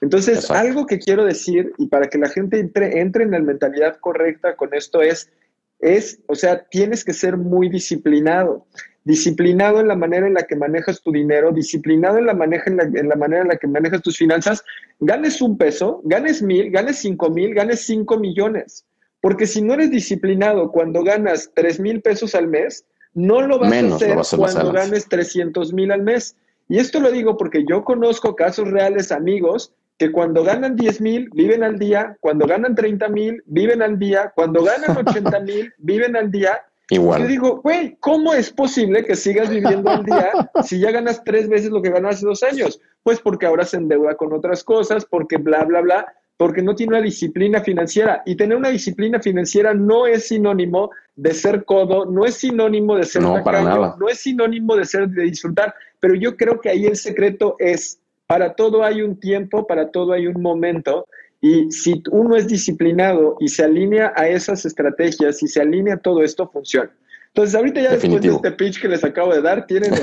Entonces, 0.01 0.51
algo 0.51 0.85
que 0.87 0.99
quiero 0.99 1.25
decir, 1.25 1.73
y 1.79 1.87
para 1.87 2.09
que 2.09 2.19
la 2.19 2.29
gente 2.29 2.59
entre, 2.59 3.01
entre 3.01 3.23
en 3.23 3.31
la 3.31 3.39
mentalidad 3.39 3.99
correcta 4.01 4.57
con 4.57 4.75
esto 4.75 5.01
es, 5.01 5.31
es, 5.79 6.21
o 6.27 6.35
sea, 6.35 6.65
tienes 6.65 7.05
que 7.05 7.13
ser 7.13 7.37
muy 7.37 7.69
disciplinado. 7.69 8.67
Disciplinado 9.05 9.81
en 9.81 9.89
la 9.89 9.97
manera 9.97 10.27
en 10.27 10.35
la 10.35 10.45
que 10.45 10.57
manejas 10.57 11.03
tu 11.03 11.11
dinero, 11.11 11.53
disciplinado 11.53 12.19
en 12.19 12.27
la, 12.27 12.35
maneja, 12.35 12.71
en, 12.71 12.77
la, 12.77 12.85
en 12.85 13.09
la 13.09 13.17
manera 13.17 13.43
en 13.43 13.49
la 13.49 13.57
que 13.57 13.67
manejas 13.67 14.03
tus 14.03 14.17
finanzas, 14.17 14.65
ganes 15.01 15.43
un 15.43 15.59
peso, 15.59 16.01
ganes 16.05 16.43
mil, 16.43 16.71
ganes 16.71 16.99
cinco 16.99 17.31
mil, 17.31 17.55
ganes 17.55 17.85
cinco 17.85 18.19
millones. 18.19 18.85
Porque 19.21 19.47
si 19.47 19.63
no 19.63 19.75
eres 19.75 19.91
disciplinado 19.91 20.71
cuando 20.71 21.03
ganas 21.03 21.51
tres 21.55 21.79
mil 21.81 22.01
pesos 22.01 22.35
al 22.35 22.49
mes, 22.49 22.87
no 23.15 23.43
lo 23.43 23.59
vas 23.59 23.73
a 23.73 23.95
hacer 23.95 24.19
cuando 24.37 24.73
ganes 24.73 25.09
300 25.09 25.73
mil 25.73 25.93
al 25.93 26.03
mes. 26.03 26.37
Y 26.69 26.79
esto 26.79 27.01
lo 27.01 27.11
digo 27.11 27.37
porque 27.37 27.65
yo 27.69 27.85
conozco 27.85 28.35
casos 28.35 28.71
reales, 28.71 29.13
amigos, 29.13 29.73
que 29.99 30.11
cuando 30.11 30.43
ganan 30.43 30.77
10 30.77 31.01
mil 31.01 31.29
viven 31.35 31.63
al 31.63 31.79
día, 31.79 32.17
cuando 32.21 32.47
ganan 32.47 32.75
30 32.75 33.09
mil 33.09 33.43
viven 33.47 33.83
al 33.83 33.99
día, 33.99 34.33
cuando 34.35 34.63
ganan 34.63 34.97
80 35.07 35.41
mil 35.41 35.73
viven 35.79 36.17
al 36.17 36.31
día. 36.31 36.63
Igual. 36.91 37.23
Yo 37.23 37.29
digo, 37.29 37.61
güey, 37.63 37.97
¿cómo 38.01 38.35
es 38.35 38.51
posible 38.51 39.05
que 39.05 39.17
sigas 39.17 39.49
viviendo 39.49 39.91
al 39.91 40.05
día 40.05 40.31
si 40.65 40.79
ya 40.79 40.91
ganas 40.91 41.23
tres 41.25 41.49
veces 41.49 41.71
lo 41.71 41.81
que 41.81 41.91
ganó 41.91 42.09
hace 42.09 42.27
dos 42.27 42.43
años? 42.43 42.81
Pues 43.03 43.21
porque 43.21 43.47
ahora 43.47 43.65
se 43.65 43.79
endeuda 43.79 44.17
con 44.17 44.33
otras 44.33 44.63
cosas, 44.63 45.05
porque 45.05 45.37
bla, 45.37 45.65
bla, 45.65 45.81
bla, 45.81 46.07
porque 46.37 46.63
no 46.63 46.75
tiene 46.75 46.97
una 46.97 47.03
disciplina 47.03 47.63
financiera. 47.63 48.23
Y 48.27 48.37
tener 48.37 48.57
una 48.57 48.71
disciplina 48.71 49.21
financiera 49.21 49.75
no 49.75 50.07
es 50.07 50.29
sinónimo 50.29 50.91
de 51.15 51.35
ser 51.35 51.65
codo, 51.65 52.05
no 52.05 52.25
es 52.25 52.35
sinónimo 52.35 52.97
de 52.97 53.05
ser 53.05 53.23
no, 53.23 53.43
para 53.45 53.63
nada. 53.63 53.97
no 53.99 54.09
es 54.09 54.19
sinónimo 54.19 54.77
de 54.77 54.85
ser 54.85 55.09
de 55.09 55.23
disfrutar. 55.23 55.75
Pero 56.01 56.15
yo 56.15 56.37
creo 56.37 56.61
que 56.61 56.69
ahí 56.69 56.85
el 56.85 56.97
secreto 56.97 57.57
es 57.59 58.01
para 58.27 58.55
todo 58.55 58.83
hay 58.83 59.03
un 59.03 59.21
tiempo, 59.21 59.67
para 59.67 59.91
todo 59.91 60.13
hay 60.13 60.27
un 60.27 60.41
momento. 60.41 61.07
Y 61.45 61.73
si 61.73 62.01
uno 62.13 62.37
es 62.37 62.47
disciplinado 62.47 63.37
y 63.41 63.49
se 63.49 63.65
alinea 63.65 64.13
a 64.15 64.29
esas 64.29 64.65
estrategias 64.65 65.43
y 65.43 65.49
se 65.49 65.61
alinea 65.61 65.95
a 65.95 65.99
todo 65.99 66.23
esto, 66.23 66.49
funciona. 66.49 66.91
Entonces, 67.27 67.57
ahorita 67.57 67.81
ya 67.81 67.91
después 67.91 68.23
de 68.23 68.29
este 68.29 68.53
pitch 68.53 68.81
que 68.81 68.87
les 68.89 69.03
acabo 69.03 69.35
de 69.35 69.43
dar, 69.43 69.67
tienen 69.67 69.93
el, 69.93 70.03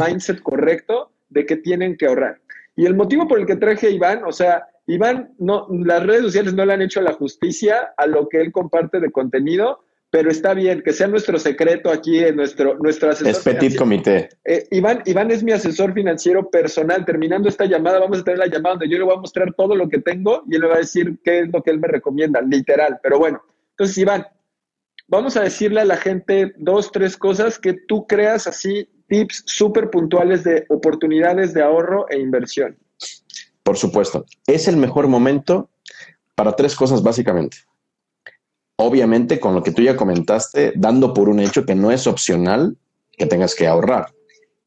mindset 0.00 0.40
correcto 0.40 1.10
de 1.28 1.44
que 1.44 1.56
tienen 1.56 1.96
que 1.98 2.06
ahorrar. 2.06 2.40
Y 2.74 2.86
el 2.86 2.94
motivo 2.94 3.28
por 3.28 3.38
el 3.38 3.44
que 3.44 3.56
traje 3.56 3.88
a 3.88 3.90
Iván, 3.90 4.22
o 4.24 4.32
sea, 4.32 4.66
Iván, 4.86 5.34
no, 5.38 5.66
las 5.70 6.06
redes 6.06 6.22
sociales 6.22 6.54
no 6.54 6.64
le 6.64 6.72
han 6.72 6.80
hecho 6.80 7.02
la 7.02 7.12
justicia 7.12 7.92
a 7.98 8.06
lo 8.06 8.26
que 8.30 8.40
él 8.40 8.50
comparte 8.50 8.98
de 8.98 9.12
contenido, 9.12 9.80
pero 10.10 10.30
está 10.30 10.54
bien, 10.54 10.82
que 10.82 10.92
sea 10.92 11.06
nuestro 11.06 11.38
secreto 11.38 11.90
aquí 11.90 12.18
en 12.18 12.36
nuestro, 12.36 12.78
nuestro 12.78 13.10
asesor. 13.10 13.28
Es 13.28 13.40
petit 13.40 13.76
comité. 13.76 14.30
Eh, 14.44 14.66
Iván, 14.70 15.02
Iván 15.04 15.30
es 15.30 15.42
mi 15.42 15.52
asesor 15.52 15.92
financiero 15.92 16.48
personal. 16.48 17.04
Terminando 17.04 17.48
esta 17.48 17.66
llamada, 17.66 17.98
vamos 17.98 18.20
a 18.20 18.24
tener 18.24 18.38
la 18.38 18.46
llamada 18.46 18.76
donde 18.76 18.88
yo 18.88 18.98
le 18.98 19.04
voy 19.04 19.14
a 19.14 19.20
mostrar 19.20 19.52
todo 19.54 19.76
lo 19.76 19.88
que 19.88 19.98
tengo 19.98 20.44
y 20.48 20.54
él 20.54 20.62
le 20.62 20.68
va 20.68 20.76
a 20.76 20.78
decir 20.78 21.18
qué 21.22 21.40
es 21.40 21.52
lo 21.52 21.62
que 21.62 21.70
él 21.70 21.78
me 21.78 21.88
recomienda, 21.88 22.40
literal. 22.40 22.98
Pero 23.02 23.18
bueno, 23.18 23.42
entonces, 23.70 23.98
Iván, 23.98 24.26
vamos 25.08 25.36
a 25.36 25.42
decirle 25.42 25.82
a 25.82 25.84
la 25.84 25.98
gente 25.98 26.54
dos, 26.56 26.90
tres 26.90 27.16
cosas 27.16 27.58
que 27.58 27.74
tú 27.74 28.06
creas 28.06 28.46
así, 28.46 28.88
tips 29.08 29.42
súper 29.46 29.90
puntuales 29.90 30.42
de 30.42 30.64
oportunidades 30.70 31.52
de 31.52 31.62
ahorro 31.62 32.06
e 32.08 32.18
inversión. 32.18 32.78
Por 33.62 33.76
supuesto. 33.76 34.24
Es 34.46 34.68
el 34.68 34.78
mejor 34.78 35.06
momento 35.06 35.68
para 36.34 36.52
tres 36.52 36.74
cosas 36.74 37.02
básicamente 37.02 37.58
obviamente 38.80 39.40
con 39.40 39.54
lo 39.54 39.62
que 39.62 39.72
tú 39.72 39.82
ya 39.82 39.96
comentaste, 39.96 40.72
dando 40.76 41.12
por 41.12 41.28
un 41.28 41.40
hecho 41.40 41.66
que 41.66 41.74
no 41.74 41.90
es 41.90 42.06
opcional 42.06 42.76
que 43.16 43.26
tengas 43.26 43.54
que 43.54 43.66
ahorrar. 43.66 44.14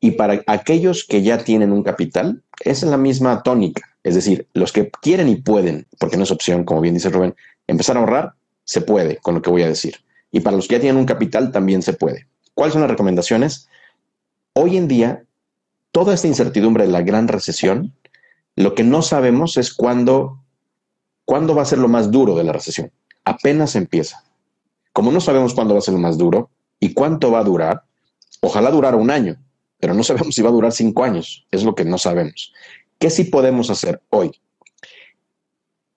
Y 0.01 0.11
para 0.11 0.41
aquellos 0.47 1.05
que 1.05 1.21
ya 1.21 1.37
tienen 1.37 1.71
un 1.71 1.81
capital, 1.81 2.43
es 2.63 2.83
la 2.83 2.97
misma 2.97 3.41
tónica. 3.41 3.83
Es 4.03 4.15
decir, 4.15 4.47
los 4.53 4.73
que 4.73 4.89
quieren 5.01 5.29
y 5.29 5.37
pueden, 5.37 5.87
porque 5.97 6.17
no 6.17 6.23
es 6.23 6.31
opción, 6.31 6.65
como 6.65 6.81
bien 6.81 6.93
dice 6.93 7.09
Rubén, 7.09 7.35
empezar 7.67 7.95
a 7.95 8.01
ahorrar, 8.01 8.33
se 8.65 8.81
puede, 8.81 9.17
con 9.17 9.35
lo 9.35 9.41
que 9.41 9.49
voy 9.49 9.63
a 9.63 9.69
decir. 9.69 9.95
Y 10.31 10.41
para 10.41 10.57
los 10.57 10.67
que 10.67 10.75
ya 10.75 10.81
tienen 10.81 10.99
un 10.99 11.05
capital 11.05 11.51
también 11.51 11.81
se 11.81 11.93
puede. 11.93 12.27
¿Cuáles 12.53 12.73
son 12.73 12.81
las 12.81 12.91
recomendaciones? 12.91 13.69
Hoy 14.53 14.75
en 14.75 14.89
día, 14.89 15.23
toda 15.91 16.13
esta 16.13 16.27
incertidumbre 16.27 16.85
de 16.85 16.91
la 16.91 17.01
gran 17.01 17.29
recesión, 17.29 17.93
lo 18.57 18.75
que 18.75 18.83
no 18.83 19.01
sabemos 19.03 19.55
es 19.55 19.73
cuándo, 19.73 20.39
cuándo 21.23 21.55
va 21.55 21.61
a 21.61 21.65
ser 21.65 21.79
lo 21.79 21.87
más 21.87 22.11
duro 22.11 22.35
de 22.35 22.43
la 22.43 22.51
recesión. 22.51 22.91
Apenas 23.25 23.75
empieza. 23.75 24.23
Como 24.93 25.11
no 25.11 25.21
sabemos 25.21 25.53
cuándo 25.53 25.73
va 25.73 25.79
a 25.79 25.83
ser 25.83 25.93
lo 25.93 25.99
más 25.99 26.17
duro 26.17 26.49
y 26.79 26.93
cuánto 26.93 27.31
va 27.31 27.39
a 27.39 27.43
durar, 27.43 27.83
ojalá 28.41 28.71
durara 28.71 28.97
un 28.97 29.11
año, 29.11 29.37
pero 29.79 29.93
no 29.93 30.03
sabemos 30.03 30.35
si 30.35 30.41
va 30.41 30.49
a 30.49 30.53
durar 30.53 30.71
cinco 30.71 31.03
años. 31.03 31.45
Es 31.51 31.63
lo 31.63 31.75
que 31.75 31.85
no 31.85 31.97
sabemos. 31.97 32.53
¿Qué 32.99 33.09
sí 33.09 33.25
podemos 33.25 33.69
hacer 33.69 34.01
hoy? 34.09 34.31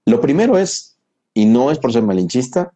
Lo 0.07 0.21
primero 0.21 0.59
es, 0.59 0.97
y 1.33 1.47
no 1.47 1.71
es 1.71 1.79
por 1.79 1.93
ser 1.93 2.03
malinchista, 2.03 2.73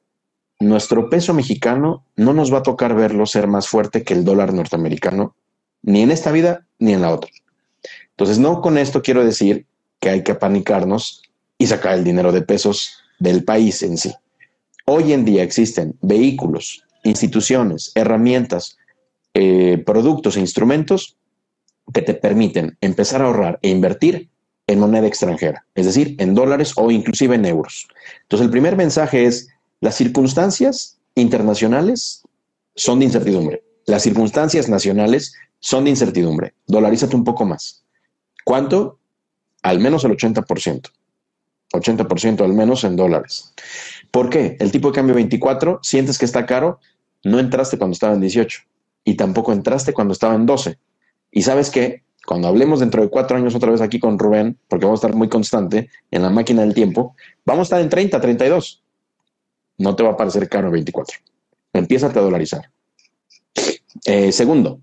nuestro 0.61 1.09
peso 1.09 1.35
mexicano 1.35 2.05
no 2.17 2.33
nos 2.33 2.53
va 2.53 2.59
a 2.59 2.63
tocar 2.63 2.95
verlo 2.95 3.27
ser 3.27 3.47
más 3.47 3.69
fuerte 3.69 4.03
que 4.03 4.15
el 4.15 4.25
dólar 4.25 4.53
norteamericano, 4.53 5.35
ni 5.83 6.03
en 6.03 6.11
esta 6.11 6.33
vida 6.33 6.67
ni 6.79 6.93
en 6.93 7.03
la 7.03 7.13
otra. 7.13 7.31
Entonces, 8.11 8.39
no 8.39 8.61
con 8.61 8.79
esto 8.79 9.03
quiero 9.03 9.25
decir 9.25 9.67
que 10.01 10.11
hay 10.11 10.25
que 10.25 10.33
apanicarnos 10.33 11.23
y 11.59 11.67
sacar 11.67 11.95
el 11.95 12.05
dinero 12.05 12.33
de 12.33 12.43
pesos 12.43 12.99
del 13.19 13.45
país 13.45 13.83
en 13.83 13.97
sí. 13.97 14.13
Hoy 14.91 15.13
en 15.13 15.27
día 15.27 15.43
existen 15.43 15.99
vehículos, 16.01 16.83
instituciones, 17.05 17.93
herramientas, 17.95 18.79
eh, 19.35 19.83
productos 19.85 20.39
e 20.39 20.41
instrumentos 20.41 21.19
que 21.93 22.01
te 22.01 22.15
permiten 22.15 22.79
empezar 22.81 23.21
a 23.21 23.27
ahorrar 23.27 23.59
e 23.61 23.69
invertir 23.69 24.31
en 24.67 24.81
moneda 24.81 25.07
extranjera, 25.07 25.67
es 25.75 25.85
decir, 25.85 26.17
en 26.19 26.35
dólares 26.35 26.73
o 26.77 26.91
inclusive 26.91 27.35
en 27.35 27.45
euros. 27.45 27.87
Entonces, 28.23 28.47
el 28.47 28.51
primer 28.51 28.77
mensaje 28.77 29.27
es, 29.27 29.49
las 29.83 29.95
circunstancias 29.95 30.99
internacionales 31.17 32.23
son 32.75 33.01
de 33.01 33.05
incertidumbre. 33.05 33.63
Las 33.85 34.05
circunstancias 34.05 34.71
nacionales 34.71 35.35
son 35.61 35.85
de 35.85 35.91
incertidumbre. 35.91 36.55
Dolarízate 36.67 37.15
un 37.15 37.25
poco 37.25 37.45
más. 37.45 37.85
¿Cuánto? 38.43 38.99
Al 39.61 39.81
menos 39.81 40.03
el 40.05 40.13
80%. 40.13 40.89
80% 41.73 42.45
al 42.45 42.53
menos 42.53 42.85
en 42.85 42.97
dólares. 42.97 43.53
¿Por 44.11 44.31
qué? 44.31 44.57
El 44.61 44.71
tipo 44.73 44.89
de 44.89 44.95
cambio 44.95 45.15
24, 45.15 45.81
sientes 45.83 46.19
que 46.19 46.25
está 46.25 46.47
caro, 46.47 46.81
no 47.25 47.39
entraste 47.39 47.79
cuando 47.79 47.93
estaba 47.93 48.15
en 48.15 48.21
18 48.21 48.61
y 49.05 49.15
tampoco 49.15 49.53
entraste 49.53 49.93
cuando 49.93 50.13
estaba 50.13 50.35
en 50.35 50.47
12. 50.47 50.79
Y 51.31 51.43
sabes 51.43 51.71
qué? 51.71 52.03
Cuando 52.27 52.49
hablemos 52.49 52.81
dentro 52.81 53.03
de 53.03 53.09
cuatro 53.09 53.37
años 53.37 53.55
otra 53.55 53.71
vez 53.71 53.81
aquí 53.81 53.99
con 53.99 54.19
Rubén, 54.19 54.59
porque 54.69 54.85
vamos 54.85 55.03
a 55.03 55.07
estar 55.07 55.17
muy 55.17 55.29
constante 55.29 55.91
en 56.11 56.23
la 56.23 56.31
máquina 56.31 56.63
del 56.63 56.75
tiempo, 56.75 57.15
vamos 57.45 57.61
a 57.61 57.65
estar 57.65 57.81
en 57.81 57.89
30, 57.89 58.21
32 58.21 58.83
no 59.79 59.95
te 59.95 60.03
va 60.03 60.11
a 60.11 60.17
parecer 60.17 60.49
caro 60.49 60.71
24. 60.71 61.19
Empieza 61.73 62.07
a 62.09 62.13
dolarizar. 62.13 62.71
Eh, 64.05 64.33
segundo, 64.33 64.81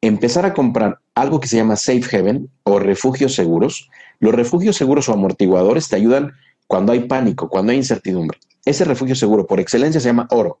empezar 0.00 0.46
a 0.46 0.54
comprar 0.54 1.00
algo 1.14 1.40
que 1.40 1.48
se 1.48 1.56
llama 1.56 1.76
safe 1.76 2.16
haven 2.16 2.48
o 2.72 2.78
refugios 2.78 3.34
seguros. 3.34 3.90
Los 4.20 4.34
refugios 4.34 4.76
seguros 4.76 5.08
o 5.08 5.12
amortiguadores 5.12 5.88
te 5.88 5.96
ayudan 5.96 6.32
cuando 6.66 6.92
hay 6.92 7.00
pánico, 7.00 7.48
cuando 7.48 7.72
hay 7.72 7.78
incertidumbre. 7.78 8.38
Ese 8.64 8.84
refugio 8.84 9.14
seguro 9.14 9.46
por 9.46 9.60
excelencia 9.60 10.00
se 10.00 10.08
llama 10.08 10.28
oro. 10.30 10.60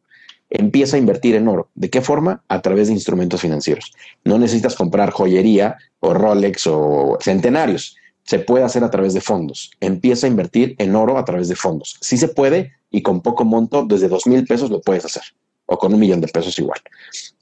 Empieza 0.50 0.96
a 0.96 0.98
invertir 0.98 1.34
en 1.34 1.48
oro. 1.48 1.68
¿De 1.74 1.88
qué 1.88 2.02
forma? 2.02 2.42
A 2.48 2.60
través 2.60 2.88
de 2.88 2.94
instrumentos 2.94 3.40
financieros. 3.40 3.92
No 4.24 4.38
necesitas 4.38 4.74
comprar 4.74 5.10
joyería 5.10 5.78
o 6.00 6.12
Rolex 6.12 6.66
o 6.66 7.16
centenarios. 7.20 7.96
Se 8.24 8.38
puede 8.38 8.64
hacer 8.64 8.84
a 8.84 8.90
través 8.90 9.14
de 9.14 9.20
fondos. 9.20 9.70
Empieza 9.80 10.26
a 10.26 10.30
invertir 10.30 10.74
en 10.78 10.94
oro 10.94 11.16
a 11.16 11.24
través 11.24 11.48
de 11.48 11.56
fondos. 11.56 11.96
Sí 12.00 12.18
se 12.18 12.28
puede, 12.28 12.72
y 12.90 13.02
con 13.02 13.22
poco 13.22 13.44
monto, 13.44 13.84
desde 13.84 14.08
dos 14.08 14.26
mil 14.26 14.46
pesos 14.46 14.70
lo 14.70 14.80
puedes 14.80 15.04
hacer, 15.04 15.22
o 15.66 15.78
con 15.78 15.94
un 15.94 15.98
millón 15.98 16.20
de 16.20 16.28
pesos 16.28 16.58
igual. 16.58 16.80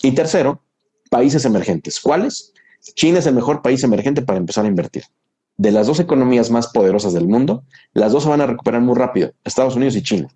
Y 0.02 0.12
tercero, 0.12 0.62
países 1.10 1.44
emergentes. 1.44 2.00
¿Cuáles? 2.00 2.54
China 2.94 3.18
es 3.18 3.26
el 3.26 3.34
mejor 3.34 3.62
país 3.62 3.82
emergente 3.84 4.22
para 4.22 4.38
empezar 4.38 4.64
a 4.64 4.68
invertir. 4.68 5.04
De 5.56 5.70
las 5.70 5.86
dos 5.86 6.00
economías 6.00 6.50
más 6.50 6.68
poderosas 6.68 7.12
del 7.12 7.28
mundo, 7.28 7.64
las 7.92 8.12
dos 8.12 8.22
se 8.22 8.28
van 8.28 8.40
a 8.40 8.46
recuperar 8.46 8.80
muy 8.80 8.94
rápido, 8.94 9.32
Estados 9.44 9.76
Unidos 9.76 9.96
y 9.96 10.02
China. 10.02 10.28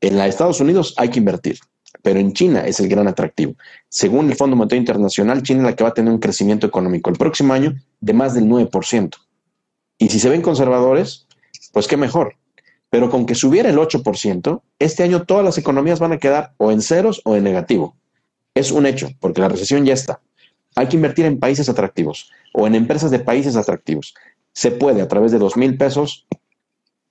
En 0.00 0.16
la 0.16 0.28
Estados 0.28 0.60
Unidos 0.60 0.94
hay 0.96 1.08
que 1.08 1.18
invertir, 1.18 1.58
pero 2.02 2.20
en 2.20 2.32
China 2.32 2.64
es 2.66 2.78
el 2.78 2.88
gran 2.88 3.08
atractivo. 3.08 3.54
Según 3.88 4.30
el 4.30 4.36
Fondo 4.36 4.54
Monetario 4.54 4.80
Internacional, 4.80 5.42
China 5.42 5.60
es 5.60 5.66
la 5.66 5.76
que 5.76 5.84
va 5.84 5.90
a 5.90 5.94
tener 5.94 6.12
un 6.12 6.20
crecimiento 6.20 6.66
económico 6.66 7.10
el 7.10 7.16
próximo 7.16 7.52
año 7.52 7.74
de 8.00 8.12
más 8.12 8.34
del 8.34 8.44
9%. 8.44 9.16
Y 9.98 10.08
si 10.08 10.20
se 10.20 10.28
ven 10.28 10.42
conservadores, 10.42 11.26
pues 11.72 11.88
qué 11.88 11.96
mejor. 11.96 12.36
Pero 12.90 13.10
con 13.10 13.26
que 13.26 13.34
subiera 13.34 13.70
el 13.70 13.78
8%, 13.78 14.62
este 14.78 15.02
año 15.02 15.24
todas 15.24 15.44
las 15.44 15.58
economías 15.58 15.98
van 15.98 16.12
a 16.12 16.18
quedar 16.18 16.52
o 16.58 16.70
en 16.70 16.80
ceros 16.80 17.22
o 17.24 17.34
en 17.34 17.44
negativo. 17.44 17.96
Es 18.54 18.70
un 18.70 18.86
hecho, 18.86 19.08
porque 19.18 19.40
la 19.40 19.48
recesión 19.48 19.84
ya 19.84 19.94
está. 19.94 20.20
Hay 20.76 20.88
que 20.88 20.96
invertir 20.96 21.24
en 21.26 21.38
países 21.38 21.68
atractivos 21.68 22.30
o 22.52 22.66
en 22.66 22.74
empresas 22.74 23.10
de 23.10 23.18
países 23.18 23.56
atractivos. 23.56 24.14
Se 24.52 24.70
puede 24.70 25.02
a 25.02 25.08
través 25.08 25.32
de 25.32 25.38
2 25.38 25.56
mil 25.56 25.76
pesos, 25.76 26.26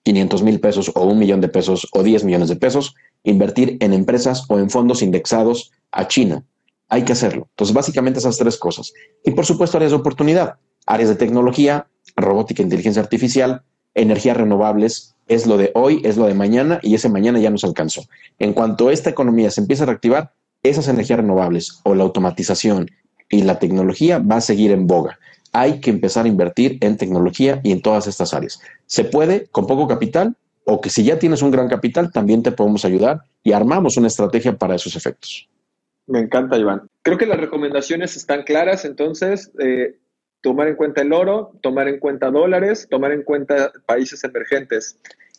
500 0.03 0.43
mil 0.43 0.59
pesos 0.59 0.91
o 0.95 1.03
un 1.03 1.19
millón 1.19 1.41
de 1.41 1.47
pesos 1.47 1.87
o 1.93 2.03
10 2.03 2.23
millones 2.25 2.49
de 2.49 2.55
pesos, 2.55 2.95
invertir 3.23 3.77
en 3.79 3.93
empresas 3.93 4.45
o 4.49 4.59
en 4.59 4.69
fondos 4.69 5.01
indexados 5.01 5.71
a 5.91 6.07
China. 6.07 6.43
Hay 6.89 7.03
que 7.03 7.13
hacerlo. 7.13 7.47
Entonces, 7.51 7.73
básicamente 7.73 8.19
esas 8.19 8.37
tres 8.37 8.57
cosas. 8.57 8.93
Y 9.23 9.31
por 9.31 9.45
supuesto, 9.45 9.77
áreas 9.77 9.91
de 9.91 9.97
oportunidad, 9.97 10.55
áreas 10.85 11.09
de 11.09 11.15
tecnología, 11.15 11.87
robótica, 12.15 12.61
inteligencia 12.61 13.01
artificial, 13.01 13.63
energías 13.95 14.37
renovables, 14.37 15.15
es 15.27 15.47
lo 15.47 15.57
de 15.57 15.71
hoy, 15.73 16.01
es 16.03 16.17
lo 16.17 16.25
de 16.25 16.33
mañana 16.33 16.79
y 16.81 16.95
ese 16.95 17.09
mañana 17.09 17.39
ya 17.39 17.49
nos 17.49 17.63
alcanzó. 17.63 18.03
En 18.39 18.53
cuanto 18.53 18.91
esta 18.91 19.09
economía 19.09 19.51
se 19.51 19.61
empiece 19.61 19.83
a 19.83 19.85
reactivar, 19.85 20.33
esas 20.63 20.87
energías 20.87 21.19
renovables 21.19 21.79
o 21.83 21.93
la 21.93 22.03
automatización 22.03 22.89
y 23.33 23.41
la 23.41 23.59
tecnología 23.59 24.19
va 24.19 24.37
a 24.37 24.41
seguir 24.41 24.71
en 24.71 24.87
boga. 24.87 25.19
Hay 25.51 25.79
que 25.79 25.89
empezar 25.89 26.25
a 26.25 26.27
invertir 26.27 26.77
en 26.81 26.97
tecnología 26.97 27.59
y 27.63 27.71
en 27.71 27.81
todas 27.81 28.07
estas 28.07 28.33
áreas. 28.33 28.59
Se 28.85 29.03
puede 29.03 29.47
con 29.47 29.67
poco 29.67 29.87
capital 29.87 30.35
o 30.65 30.81
que 30.81 30.89
si 30.89 31.03
ya 31.03 31.19
tienes 31.19 31.41
un 31.41 31.51
gran 31.51 31.67
capital, 31.67 32.11
también 32.11 32.43
te 32.43 32.51
podemos 32.51 32.85
ayudar 32.85 33.21
y 33.43 33.51
armamos 33.51 33.97
una 33.97 34.07
estrategia 34.07 34.57
para 34.57 34.75
esos 34.75 34.95
efectos. 34.95 35.49
Me 36.07 36.19
encanta, 36.19 36.57
Iván. 36.57 36.89
Creo 37.01 37.17
que 37.17 37.25
las 37.25 37.39
recomendaciones 37.39 38.15
están 38.15 38.43
claras, 38.43 38.85
entonces 38.85 39.51
eh, 39.59 39.95
tomar 40.41 40.67
en 40.67 40.75
cuenta 40.75 41.01
el 41.01 41.11
oro, 41.11 41.51
tomar 41.61 41.87
en 41.87 41.99
cuenta 41.99 42.29
dólares, 42.29 42.87
tomar 42.89 43.11
en 43.11 43.23
cuenta 43.23 43.71
países 43.85 44.23
emergentes. 44.23 44.97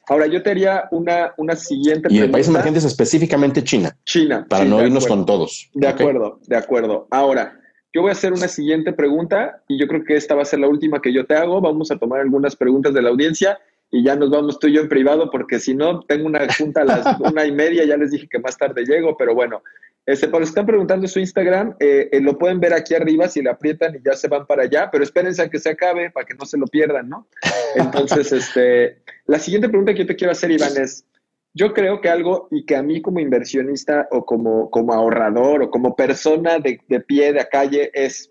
Ahora, 0.09 0.27
yo 0.27 0.43
te 0.43 0.51
haría 0.51 0.89
una, 0.91 1.33
una 1.39 1.57
siguiente 1.57 2.03
pregunta. 2.03 2.23
Y 2.23 2.27
el 2.27 2.31
país 2.31 2.49
emergente 2.49 2.79
es 2.79 2.85
específicamente 2.85 3.63
China. 3.63 3.97
China. 4.05 4.47
Para 4.49 4.65
no 4.65 4.85
irnos 4.85 5.07
con 5.07 5.25
todos. 5.25 5.71
De 5.73 5.89
acuerdo, 5.89 6.41
de 6.47 6.57
acuerdo. 6.57 7.07
Ahora, 7.11 7.59
yo 7.95 8.03
voy 8.03 8.09
a 8.11 8.13
hacer 8.13 8.33
una 8.33 8.49
siguiente 8.49 8.93
pregunta 8.93 9.63
y 9.69 9.79
yo 9.79 9.87
creo 9.87 10.03
que 10.03 10.17
esta 10.17 10.35
va 10.35 10.43
a 10.43 10.47
ser 10.47 10.59
la 10.59 10.69
última 10.69 11.01
que 11.01 11.13
yo 11.13 11.25
te 11.27 11.35
hago. 11.35 11.61
Vamos 11.61 11.93
a 11.93 11.97
tomar 11.97 12.21
algunas 12.21 12.57
preguntas 12.57 12.93
de 12.93 13.01
la 13.01 13.11
audiencia 13.11 13.59
y 13.89 14.03
ya 14.03 14.17
nos 14.17 14.31
vamos 14.31 14.59
tú 14.59 14.67
y 14.67 14.73
yo 14.73 14.81
en 14.81 14.89
privado 14.89 15.31
porque 15.31 15.61
si 15.61 15.75
no, 15.75 16.01
tengo 16.01 16.27
una 16.27 16.53
junta 16.53 16.81
a 16.81 16.85
las 16.85 17.07
una 17.21 17.47
y 17.47 17.53
media, 17.53 17.85
ya 17.85 17.97
les 17.97 18.11
dije 18.11 18.27
que 18.29 18.41
más 18.41 18.59
tarde 18.59 18.85
llego, 18.85 19.17
pero 19.17 19.33
bueno, 19.33 19.63
este, 20.07 20.27
pero 20.27 20.43
están 20.43 20.67
preguntando 20.67 21.07
su 21.07 21.21
Instagram, 21.21 21.77
eh, 21.79 22.09
eh, 22.11 22.21
lo 22.21 22.37
pueden 22.37 22.59
ver 22.59 22.75
aquí 22.75 22.95
arriba 22.95 23.29
si 23.29 23.41
le 23.41 23.51
aprietan 23.51 23.95
y 23.95 24.01
ya 24.05 24.15
se 24.15 24.27
van 24.27 24.45
para 24.45 24.65
allá, 24.65 24.91
pero 24.91 25.05
espérense 25.05 25.41
a 25.43 25.49
que 25.49 25.61
se 25.61 25.71
acabe 25.71 26.11
para 26.11 26.27
que 26.27 26.35
no 26.35 26.45
se 26.45 26.59
lo 26.59 26.67
pierdan, 26.67 27.09
¿no? 27.09 27.29
Entonces, 27.77 28.33
este, 28.33 28.99
la 29.27 29.39
siguiente 29.39 29.69
pregunta 29.69 29.95
que 29.95 30.01
yo 30.01 30.07
te 30.07 30.17
quiero 30.17 30.33
hacer, 30.33 30.51
Iván, 30.51 30.77
es, 30.77 31.07
yo 31.55 31.73
creo 31.73 32.01
que 32.01 32.09
algo 32.09 32.49
y 32.51 32.67
que 32.67 32.75
a 32.75 32.83
mí 32.83 33.01
como 33.01 33.21
inversionista 33.21 34.09
o 34.11 34.27
como, 34.27 34.71
como 34.71 34.93
ahorrador 34.93 35.63
o 35.63 35.71
como 35.71 35.95
persona 35.95 36.59
de, 36.59 36.81
de 36.89 37.01
pie 37.01 37.33
de 37.33 37.47
calle 37.49 37.91
es 37.95 38.31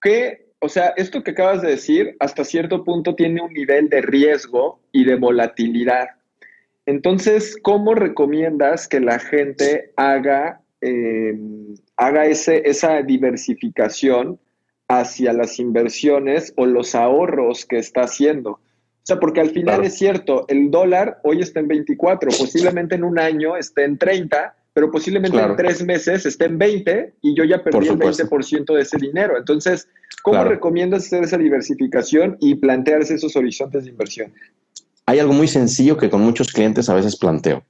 que, 0.00 0.52
o 0.58 0.68
sea, 0.68 0.92
esto 0.96 1.22
que 1.22 1.30
acabas 1.30 1.62
de 1.62 1.70
decir 1.70 2.16
hasta 2.18 2.44
cierto 2.44 2.82
punto 2.82 3.14
tiene 3.14 3.40
un 3.40 3.52
nivel 3.52 3.88
de 3.88 4.02
riesgo 4.02 4.80
y 4.90 5.04
de 5.04 5.14
volatilidad. 5.14 6.08
Entonces, 6.84 7.56
¿cómo 7.62 7.94
recomiendas 7.94 8.88
que 8.88 8.98
la 8.98 9.20
gente 9.20 9.92
haga, 9.96 10.62
eh, 10.80 11.38
haga 11.96 12.26
ese, 12.26 12.68
esa 12.68 13.00
diversificación 13.02 14.40
hacia 14.88 15.32
las 15.32 15.60
inversiones 15.60 16.52
o 16.56 16.66
los 16.66 16.96
ahorros 16.96 17.64
que 17.64 17.78
está 17.78 18.02
haciendo? 18.02 18.58
O 19.02 19.04
sea, 19.04 19.18
porque 19.18 19.40
al 19.40 19.50
final 19.50 19.84
es 19.84 19.98
cierto, 19.98 20.44
el 20.48 20.70
dólar 20.70 21.18
hoy 21.24 21.40
está 21.40 21.60
en 21.60 21.68
24, 21.68 22.30
posiblemente 22.30 22.94
en 22.94 23.04
un 23.04 23.18
año 23.18 23.56
esté 23.56 23.84
en 23.84 23.98
30, 23.98 24.54
pero 24.72 24.90
posiblemente 24.90 25.38
en 25.38 25.56
tres 25.56 25.84
meses 25.84 26.24
esté 26.24 26.44
en 26.44 26.56
20 26.56 27.14
y 27.20 27.36
yo 27.36 27.44
ya 27.44 27.62
perdí 27.62 27.88
el 27.88 27.98
20% 27.98 28.74
de 28.74 28.80
ese 28.80 28.96
dinero. 28.98 29.36
Entonces, 29.36 29.88
¿cómo 30.22 30.44
recomiendas 30.44 31.06
hacer 31.06 31.24
esa 31.24 31.36
diversificación 31.36 32.36
y 32.40 32.54
plantearse 32.54 33.14
esos 33.14 33.34
horizontes 33.34 33.84
de 33.84 33.90
inversión? 33.90 34.32
hay 35.06 35.18
algo 35.18 35.32
muy 35.32 35.48
sencillo 35.48 35.96
que 35.96 36.10
con 36.10 36.20
muchos 36.20 36.48
clientes 36.52 36.88
a 36.88 36.94
veces 36.94 37.16
planteo. 37.16 37.64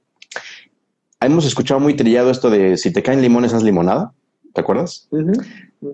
Hemos 1.19 1.45
escuchado 1.45 1.79
muy 1.79 1.95
trillado 1.95 2.29
esto 2.31 2.49
de 2.49 2.77
si 2.77 2.91
te 2.91 3.01
caen 3.01 3.21
limones, 3.21 3.53
haz 3.53 3.63
limonada. 3.63 4.13
¿Te 4.53 4.61
acuerdas? 4.61 5.09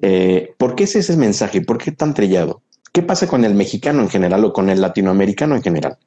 Eh, 0.02 0.54
¿Por 0.58 0.76
qué 0.76 0.84
es 0.84 0.96
ese 0.96 1.16
mensaje? 1.16 1.62
¿Por 1.62 1.78
qué 1.78 1.92
tan 1.92 2.14
trillado? 2.14 2.62
¿Qué 3.00 3.04
pasa 3.04 3.28
con 3.28 3.46
el 3.46 3.56
mexicano 3.56 4.02
en 4.02 4.10
general 4.10 4.44
o 4.44 4.52
con 4.52 4.70
el 4.70 4.82
latinoamericano 4.82 5.56
en 5.56 5.64
general? 5.64 5.98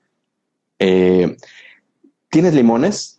Eh, 0.79 1.39
tienes 2.29 2.53
limones, 2.53 3.19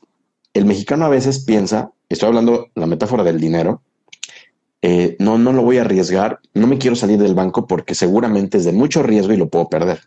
el 0.54 0.66
mexicano 0.66 1.06
a 1.06 1.10
veces 1.10 1.40
piensa, 1.44 1.90
estoy 2.08 2.28
hablando 2.28 2.68
la 2.76 2.86
metáfora 2.86 3.24
del 3.24 3.40
dinero, 3.40 3.82
eh, 4.84 5.16
no, 5.18 5.40
no 5.40 5.54
lo 5.54 5.64
voy 5.64 5.80
a 5.80 5.82
arriesgar, 5.82 6.40
no 6.54 6.68
me 6.68 6.78
quiero 6.78 6.96
salir 6.96 7.18
del 7.18 7.34
banco 7.34 7.66
porque 7.66 7.96
seguramente 7.96 8.60
es 8.60 8.66
de 8.66 8.74
mucho 8.74 9.02
riesgo 9.02 9.34
y 9.34 9.38
lo 9.38 9.50
puedo 9.50 9.70
perder. 9.70 10.02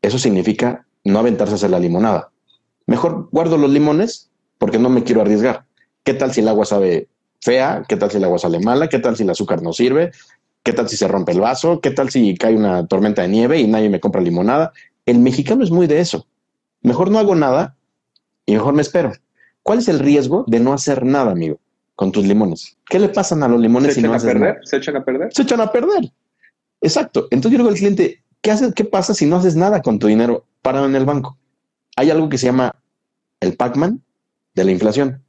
Eso 0.00 0.18
significa 0.18 0.86
no 1.04 1.18
aventarse 1.18 1.52
a 1.52 1.56
hacer 1.56 1.68
la 1.68 1.80
limonada. 1.80 2.30
Mejor 2.86 3.28
guardo 3.30 3.58
los 3.58 3.70
limones 3.70 4.30
porque 4.56 4.78
no 4.78 4.88
me 4.88 5.04
quiero 5.04 5.20
arriesgar. 5.20 5.66
¿Qué 6.04 6.14
tal 6.14 6.32
si 6.32 6.40
el 6.40 6.48
agua 6.48 6.64
sabe 6.64 7.08
fea? 7.42 7.82
¿Qué 7.86 7.98
tal 7.98 8.10
si 8.10 8.16
el 8.16 8.24
agua 8.24 8.38
sale 8.38 8.60
mala? 8.60 8.88
¿Qué 8.88 8.98
tal 8.98 9.14
si 9.14 9.24
el 9.24 9.30
azúcar 9.30 9.60
no 9.60 9.74
sirve? 9.74 10.12
¿Qué 10.62 10.72
tal 10.72 10.88
si 10.88 10.96
se 10.96 11.08
rompe 11.08 11.32
el 11.32 11.40
vaso? 11.40 11.80
¿Qué 11.80 11.90
tal 11.90 12.10
si 12.10 12.36
cae 12.36 12.54
una 12.54 12.86
tormenta 12.86 13.22
de 13.22 13.28
nieve 13.28 13.58
y 13.58 13.66
nadie 13.66 13.88
me 13.88 14.00
compra 14.00 14.20
limonada? 14.20 14.72
El 15.06 15.18
mexicano 15.18 15.64
es 15.64 15.70
muy 15.70 15.86
de 15.86 16.00
eso. 16.00 16.26
Mejor 16.82 17.10
no 17.10 17.18
hago 17.18 17.34
nada 17.34 17.76
y 18.44 18.52
mejor 18.52 18.74
me 18.74 18.82
espero. 18.82 19.12
¿Cuál 19.62 19.78
es 19.78 19.88
el 19.88 19.98
riesgo 19.98 20.44
de 20.46 20.60
no 20.60 20.72
hacer 20.72 21.04
nada, 21.04 21.32
amigo? 21.32 21.58
con 21.98 22.12
tus 22.12 22.24
limones. 22.24 22.76
¿Qué 22.88 23.00
le 23.00 23.08
pasan 23.08 23.42
a 23.42 23.48
los 23.48 23.60
limones 23.60 23.96
si 23.96 24.00
no 24.00 24.14
a 24.14 24.18
perder? 24.20 24.60
¿Se 24.62 24.76
echan 24.76 24.94
a 24.94 25.04
perder? 25.04 25.34
Se 25.34 25.42
echan 25.42 25.60
a 25.60 25.72
perder. 25.72 26.12
Exacto. 26.80 27.26
Entonces 27.32 27.50
yo 27.50 27.58
digo 27.58 27.70
al 27.70 27.74
cliente, 27.74 28.22
¿qué, 28.40 28.52
haces, 28.52 28.72
¿qué 28.72 28.84
pasa 28.84 29.14
si 29.14 29.26
no 29.26 29.34
haces 29.34 29.56
nada 29.56 29.82
con 29.82 29.98
tu 29.98 30.06
dinero 30.06 30.46
parado 30.62 30.86
en 30.86 30.94
el 30.94 31.04
banco? 31.04 31.36
Hay 31.96 32.08
algo 32.10 32.28
que 32.28 32.38
se 32.38 32.46
llama 32.46 32.76
el 33.40 33.56
Pac-Man 33.56 34.00
de 34.54 34.62
la 34.62 34.70
inflación. 34.70 35.24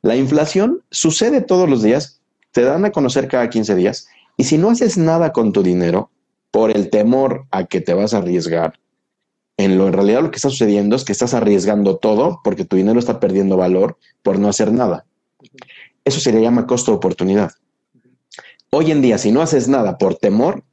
La 0.00 0.16
inflación 0.16 0.82
sucede 0.90 1.42
todos 1.42 1.68
los 1.68 1.82
días, 1.82 2.22
te 2.52 2.62
dan 2.62 2.86
a 2.86 2.92
conocer 2.92 3.28
cada 3.28 3.50
15 3.50 3.74
días, 3.74 4.08
y 4.40 4.44
si 4.44 4.56
no 4.56 4.70
haces 4.70 4.96
nada 4.96 5.34
con 5.34 5.52
tu 5.52 5.62
dinero 5.62 6.10
por 6.50 6.70
el 6.74 6.88
temor 6.88 7.44
a 7.50 7.66
que 7.66 7.82
te 7.82 7.92
vas 7.92 8.14
a 8.14 8.18
arriesgar, 8.18 8.80
en, 9.58 9.76
lo, 9.76 9.86
en 9.86 9.92
realidad 9.92 10.22
lo 10.22 10.30
que 10.30 10.36
está 10.36 10.48
sucediendo 10.48 10.96
es 10.96 11.04
que 11.04 11.12
estás 11.12 11.34
arriesgando 11.34 11.98
todo 11.98 12.40
porque 12.42 12.64
tu 12.64 12.76
dinero 12.76 12.98
está 12.98 13.20
perdiendo 13.20 13.58
valor 13.58 13.98
por 14.22 14.38
no 14.38 14.48
hacer 14.48 14.72
nada. 14.72 15.04
Eso 16.06 16.20
se 16.20 16.32
le 16.32 16.40
llama 16.40 16.66
costo 16.66 16.90
de 16.90 16.96
oportunidad. 16.96 17.50
Hoy 18.70 18.90
en 18.90 19.02
día, 19.02 19.18
si 19.18 19.30
no 19.30 19.42
haces 19.42 19.68
nada 19.68 19.98
por 19.98 20.14
temor, 20.14 20.64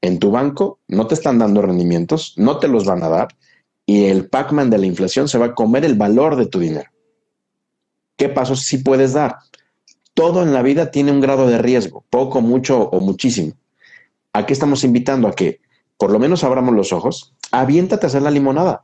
en 0.00 0.18
tu 0.18 0.32
banco 0.32 0.80
no 0.88 1.06
te 1.06 1.14
están 1.14 1.38
dando 1.38 1.62
rendimientos, 1.62 2.34
no 2.36 2.58
te 2.58 2.66
los 2.66 2.84
van 2.84 3.04
a 3.04 3.08
dar 3.08 3.28
y 3.86 4.06
el 4.06 4.28
Pac-Man 4.28 4.70
de 4.70 4.78
la 4.78 4.86
inflación 4.86 5.28
se 5.28 5.38
va 5.38 5.46
a 5.46 5.54
comer 5.54 5.84
el 5.84 5.94
valor 5.94 6.34
de 6.34 6.46
tu 6.46 6.58
dinero. 6.58 6.90
¿Qué 8.16 8.28
pasos 8.28 8.64
sí 8.64 8.78
puedes 8.78 9.12
dar? 9.12 9.36
Todo 10.16 10.42
en 10.42 10.52
la 10.52 10.62
vida 10.62 10.90
tiene 10.90 11.12
un 11.12 11.20
grado 11.20 11.46
de 11.46 11.58
riesgo, 11.58 12.02
poco, 12.10 12.40
mucho 12.40 12.88
o 12.88 13.00
muchísimo. 13.00 13.52
¿A 14.32 14.46
qué 14.46 14.52
estamos 14.52 14.82
invitando? 14.82 15.28
A 15.28 15.32
que 15.32 15.60
por 15.98 16.10
lo 16.10 16.18
menos 16.18 16.42
abramos 16.42 16.74
los 16.74 16.92
ojos, 16.92 17.34
aviéntate 17.52 18.06
a 18.06 18.08
hacer 18.08 18.22
la 18.22 18.30
limonada. 18.30 18.82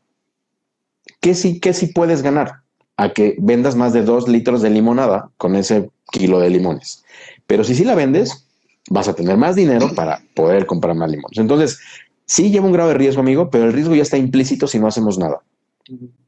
¿Qué 1.20 1.34
sí, 1.34 1.58
qué 1.58 1.72
sí 1.72 1.88
puedes 1.88 2.22
ganar? 2.22 2.62
a 2.96 3.12
que 3.12 3.36
vendas 3.38 3.74
más 3.74 3.92
de 3.92 4.02
dos 4.02 4.28
litros 4.28 4.62
de 4.62 4.70
limonada 4.70 5.30
con 5.36 5.56
ese 5.56 5.90
kilo 6.10 6.38
de 6.38 6.50
limones. 6.50 7.04
Pero 7.46 7.64
si 7.64 7.74
sí 7.74 7.84
la 7.84 7.94
vendes, 7.94 8.46
vas 8.90 9.08
a 9.08 9.14
tener 9.14 9.36
más 9.36 9.56
dinero 9.56 9.90
para 9.94 10.22
poder 10.34 10.66
comprar 10.66 10.94
más 10.94 11.10
limones. 11.10 11.38
Entonces, 11.38 11.80
sí 12.26 12.50
lleva 12.50 12.66
un 12.66 12.72
grado 12.72 12.90
de 12.90 12.96
riesgo, 12.96 13.20
amigo, 13.20 13.50
pero 13.50 13.64
el 13.64 13.72
riesgo 13.72 13.94
ya 13.94 14.02
está 14.02 14.18
implícito 14.18 14.66
si 14.66 14.78
no 14.78 14.86
hacemos 14.86 15.18
nada. 15.18 15.40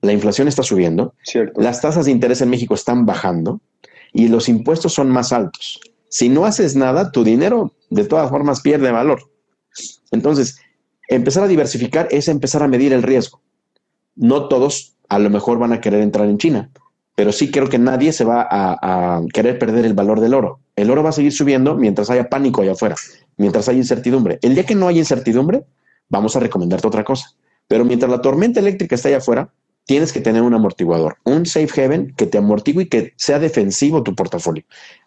La 0.00 0.12
inflación 0.12 0.48
está 0.48 0.62
subiendo, 0.62 1.14
las 1.54 1.80
tasas 1.80 2.06
de 2.06 2.10
interés 2.10 2.40
en 2.40 2.50
México 2.50 2.74
están 2.74 3.06
bajando 3.06 3.60
y 4.14 4.28
los 4.28 4.48
impuestos 4.48 4.94
son 4.94 5.10
más 5.10 5.32
altos. 5.32 5.80
Si 6.08 6.30
no 6.30 6.46
haces 6.46 6.76
nada, 6.76 7.10
tu 7.10 7.24
dinero 7.24 7.72
de 7.90 8.04
todas 8.04 8.30
formas 8.30 8.60
pierde 8.62 8.90
valor. 8.92 9.20
Entonces, 10.12 10.56
empezar 11.08 11.42
a 11.42 11.48
diversificar 11.48 12.08
es 12.10 12.28
empezar 12.28 12.62
a 12.62 12.68
medir 12.68 12.92
el 12.92 13.02
riesgo. 13.02 13.42
No 14.14 14.48
todos 14.48 14.94
a 15.08 15.18
lo 15.18 15.28
mejor 15.28 15.58
van 15.58 15.72
a 15.72 15.80
querer 15.80 16.00
entrar 16.00 16.28
en 16.28 16.38
China, 16.38 16.70
pero 17.16 17.32
sí 17.32 17.50
creo 17.50 17.68
que 17.68 17.78
nadie 17.78 18.12
se 18.12 18.24
va 18.24 18.46
a, 18.48 19.20
querer 19.32 19.58
perder 19.58 19.84
el 19.84 19.94
valor 19.94 20.20
del 20.20 20.34
oro. 20.34 20.60
El 20.76 20.90
oro 20.90 21.02
va 21.02 21.10
a 21.10 21.12
seguir 21.12 21.32
subiendo 21.32 21.74
mientras 21.74 22.08
haya 22.08 22.28
pánico 22.28 22.62
allá 22.62 22.72
afuera, 22.72 22.94
mientras 23.36 23.68
haya 23.68 23.78
incertidumbre. 23.78 24.38
El 24.42 24.54
día 24.54 24.64
que 24.64 24.76
no 24.76 24.86
haya 24.86 25.00
incertidumbre, 25.00 25.64
vamos 26.08 26.36
a 26.36 26.40
recomendarte 26.40 26.86
otra 26.86 27.02
cosa. 27.04 27.30
Pero 27.66 27.84
mientras 27.84 28.10
la 28.10 28.20
tormenta 28.20 28.60
eléctrica 28.60 28.94
está 28.94 29.08
allá 29.08 29.18
afuera, 29.18 29.52
tienes 29.84 30.12
que 30.12 30.20
tener 30.20 30.42
un 30.42 30.54
amortiguador, 30.54 31.16
un 31.24 31.46
safe 31.46 31.84
haven 31.84 32.14
que 32.16 32.26
te 32.26 32.38
amortigue 32.38 32.82
y 32.82 32.88
que 32.88 33.12
sea 33.16 33.38
defensivo 33.38 34.02
tu 34.02 34.14
portafolio. 34.14 34.64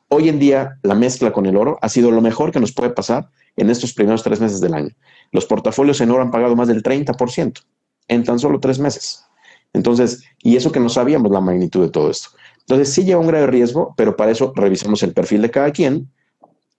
Hoy 0.10 0.30
en 0.30 0.40
día, 0.40 0.78
la 0.84 0.96
mezcla 0.96 1.34
con 1.34 1.46
el 1.46 1.58
oro 1.58 1.78
ha 1.82 1.90
sido 1.90 2.12
lo 2.12 2.22
mejor 2.22 2.52
que 2.52 2.60
nos 2.60 2.72
puede 2.72 2.92
pasar 2.92 3.30
en 3.58 3.70
estos 3.70 3.94
primeros 3.94 4.24
tres 4.24 4.40
meses 4.40 4.62
del 4.62 4.74
año. 4.74 4.96
Los 5.32 5.46
portafolios 5.46 6.00
en 6.00 6.12
oro 6.12 6.22
han 6.22 6.32
pagado 6.32 6.56
más 6.56 6.68
del 6.68 6.82
30% 6.82 7.62
en 8.08 8.24
tan 8.24 8.40
solo 8.40 8.60
tres 8.60 8.80
meses. 8.80 9.26
Entonces, 9.74 10.24
y 10.42 10.56
eso 10.56 10.72
que 10.72 10.80
no 10.80 10.90
sabíamos 10.90 11.32
la 11.32 11.42
magnitud 11.42 11.84
de 11.84 11.90
todo 11.90 12.10
esto. 12.10 12.30
Entonces, 12.60 12.94
sí 12.94 13.04
lleva 13.04 13.20
un 13.20 13.28
grave 13.28 13.48
riesgo, 13.48 13.94
pero 13.98 14.16
para 14.16 14.32
eso 14.32 14.54
revisamos 14.56 15.04
el 15.04 15.14
perfil 15.14 15.42
de 15.42 15.52
cada 15.52 15.72
quien, 15.72 16.10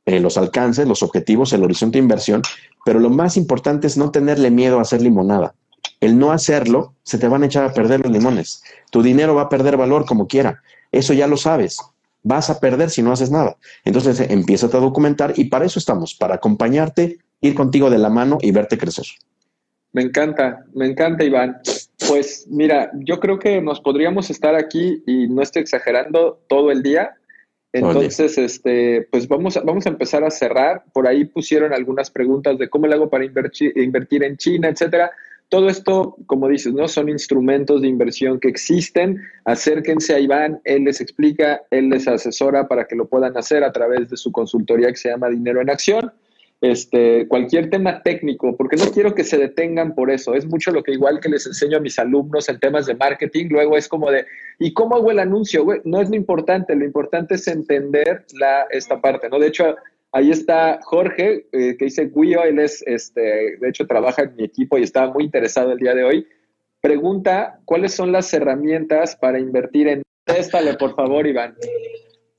eh, 0.07 0.21
los 0.21 0.39
alcances, 0.39 0.89
los 0.89 1.03
objetivos, 1.03 1.53
el 1.53 1.65
horizonte 1.65 1.99
de 1.99 2.03
inversión, 2.03 2.41
pero 2.85 2.99
lo 2.99 3.11
más 3.11 3.37
importante 3.37 3.87
es 3.87 3.99
no 3.99 4.11
tenerle 4.11 4.51
miedo 4.51 4.79
a 4.79 4.83
hacer 4.83 5.03
limonada. 5.03 5.55
El 6.01 6.19
no 6.19 6.33
hacerlo, 6.33 6.95
se 7.03 7.19
te 7.19 7.29
van 7.29 7.43
a 7.43 7.47
echar 7.47 7.65
a 7.65 7.73
perder 7.73 8.01
los 8.01 8.13
limones. 8.13 8.63
Tu 8.91 9.03
dinero 9.03 9.35
va 9.35 9.43
a 9.43 9.49
perder 9.49 9.77
valor 9.77 10.05
como 10.07 10.29
quiera. 10.29 10.63
Eso 10.93 11.13
ya 11.13 11.27
lo 11.27 11.37
sabes. 11.37 11.79
Vas 12.23 12.51
a 12.51 12.61
perder 12.61 12.91
si 12.91 13.03
no 13.03 13.13
haces 13.13 13.31
nada. 13.31 13.57
Entonces, 13.85 14.21
empieza 14.21 14.67
a 14.67 14.81
documentar 14.81 15.33
y 15.37 15.45
para 15.45 15.65
eso 15.65 15.79
estamos, 15.79 16.15
para 16.15 16.37
acompañarte, 16.37 17.19
ir 17.41 17.55
contigo 17.55 17.91
de 17.91 17.99
la 17.99 18.11
mano 18.11 18.39
y 18.41 18.53
verte 18.53 18.79
crecer. 18.79 19.07
Me 19.93 20.03
encanta, 20.03 20.65
me 20.75 20.87
encanta, 20.87 21.25
Iván. 21.25 21.59
Pues 22.07 22.47
mira, 22.49 22.91
yo 22.95 23.19
creo 23.19 23.39
que 23.39 23.61
nos 23.61 23.81
podríamos 23.81 24.31
estar 24.31 24.55
aquí 24.55 25.03
y 25.07 25.29
no 25.29 25.43
estoy 25.43 25.63
exagerando 25.63 26.41
todo 26.49 26.71
el 26.71 26.83
día. 26.83 27.15
Entonces, 27.73 28.39
este, 28.39 29.09
pues 29.11 29.29
vamos 29.29 29.57
a, 29.57 29.61
vamos 29.61 29.87
a 29.87 29.91
empezar 29.91 30.25
a 30.25 30.31
cerrar. 30.31 30.85
Por 30.93 31.07
ahí 31.07 31.25
pusieron 31.25 31.73
algunas 31.73 32.11
preguntas 32.11 32.59
de 32.59 32.69
cómo 32.69 32.87
le 32.87 32.95
hago 32.95 33.09
para 33.09 33.25
invertir, 33.25 33.77
invertir 33.77 34.23
en 34.25 34.37
China, 34.37 34.69
etcétera. 34.69 35.11
Todo 35.49 35.69
esto, 35.69 36.17
como 36.27 36.49
dices, 36.49 36.75
¿no? 36.75 36.87
Son 36.89 37.09
instrumentos 37.09 37.81
de 37.81 37.89
inversión 37.89 38.39
que 38.39 38.49
existen. 38.49 39.23
Acérquense 39.45 40.15
a 40.15 40.21
Iván, 40.21 40.61
él 40.65 40.85
les 40.85 41.01
explica, 41.01 41.63
él 41.71 41.89
les 41.89 42.07
asesora 42.07 42.69
para 42.69 42.87
que 42.87 42.97
lo 42.97 43.09
puedan 43.09 43.37
hacer 43.37 43.65
a 43.65 43.73
través 43.73 44.11
de 44.11 44.17
su 44.17 44.31
consultoría 44.31 44.89
que 44.89 44.97
se 44.97 45.09
llama 45.09 45.31
Dinero 45.31 45.61
en 45.61 45.71
Acción 45.71 46.13
este, 46.61 47.29
cualquier 47.29 47.71
tema 47.71 48.03
técnico, 48.03 48.57
porque 48.57 48.77
no 48.77 48.91
quiero 48.91 49.15
que 49.15 49.23
se 49.23 49.39
detengan 49.39 49.95
por 49.95 50.11
eso. 50.11 50.35
Es 50.35 50.47
mucho 50.47 50.73
lo 50.73 50.83
que 50.83 50.93
igual 50.93 51.21
que 51.21 51.29
les 51.29 51.47
enseño 51.47 51.77
a 51.77 51.81
mis 51.81 51.99
alumnos 51.99 52.49
en 52.49 52.59
temas 52.59 52.87
de 52.87 52.97
marketing, 52.97 53.47
luego 53.51 53.77
es 53.77 53.89
como 53.89 54.11
de, 54.11 54.27
¿y 54.59 54.73
cómo 54.73 54.97
hago 54.97 55.11
el 55.11 55.21
anuncio? 55.21 55.65
no 55.85 56.01
es 56.01 56.09
lo 56.11 56.17
importante, 56.17 56.75
lo 56.75 56.85
importante 56.85 57.37
es 57.37 57.47
entender 57.47 58.25
la, 58.33 58.67
esta 58.71 59.01
parte, 59.01 59.29
¿no? 59.29 59.39
De 59.39 59.47
hecho, 59.47 59.77
ahí 60.13 60.31
está 60.31 60.81
Jorge, 60.83 61.47
eh, 61.53 61.77
que 61.77 61.87
dice 61.87 62.11
Guio, 62.15 62.43
él 62.45 62.59
es, 62.59 62.83
este, 62.87 63.57
de 63.59 63.69
hecho, 63.69 63.87
trabaja 63.87 64.23
en 64.23 64.37
mi 64.37 64.45
equipo 64.45 64.79
y 64.79 64.83
estaba 64.83 65.13
muy 65.13 65.25
interesado 65.25 65.73
el 65.73 65.79
día 65.79 65.95
de 65.95 66.05
hoy. 66.05 66.27
Pregunta, 66.81 67.61
¿cuáles 67.65 67.95
son 67.95 68.13
las 68.13 68.33
herramientas 68.33 69.17
para 69.17 69.39
invertir 69.39 69.89
en... 69.89 70.03
Téstale, 70.25 70.75
por 70.75 70.95
favor, 70.95 71.27
Iván. 71.27 71.57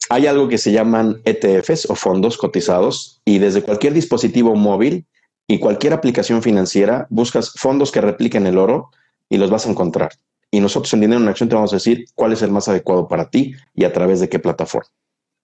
Hay 0.09 0.27
algo 0.27 0.47
que 0.47 0.57
se 0.57 0.71
llaman 0.71 1.21
ETFs 1.25 1.89
o 1.89 1.95
fondos 1.95 2.37
cotizados 2.37 3.21
y 3.25 3.39
desde 3.39 3.61
cualquier 3.61 3.93
dispositivo 3.93 4.55
móvil 4.55 5.05
y 5.47 5.59
cualquier 5.59 5.93
aplicación 5.93 6.41
financiera 6.41 7.07
buscas 7.09 7.53
fondos 7.53 7.91
que 7.91 8.01
repliquen 8.01 8.47
el 8.47 8.57
oro 8.57 8.91
y 9.29 9.37
los 9.37 9.49
vas 9.49 9.67
a 9.67 9.69
encontrar. 9.69 10.11
Y 10.51 10.61
nosotros 10.61 10.93
en 10.93 11.01
Dinero 11.01 11.21
en 11.21 11.27
Acción 11.27 11.49
te 11.49 11.55
vamos 11.55 11.73
a 11.73 11.75
decir 11.75 12.05
cuál 12.15 12.33
es 12.33 12.41
el 12.41 12.51
más 12.51 12.67
adecuado 12.67 13.07
para 13.07 13.29
ti 13.29 13.53
y 13.75 13.83
a 13.83 13.93
través 13.93 14.19
de 14.19 14.29
qué 14.29 14.39
plataforma. 14.39 14.89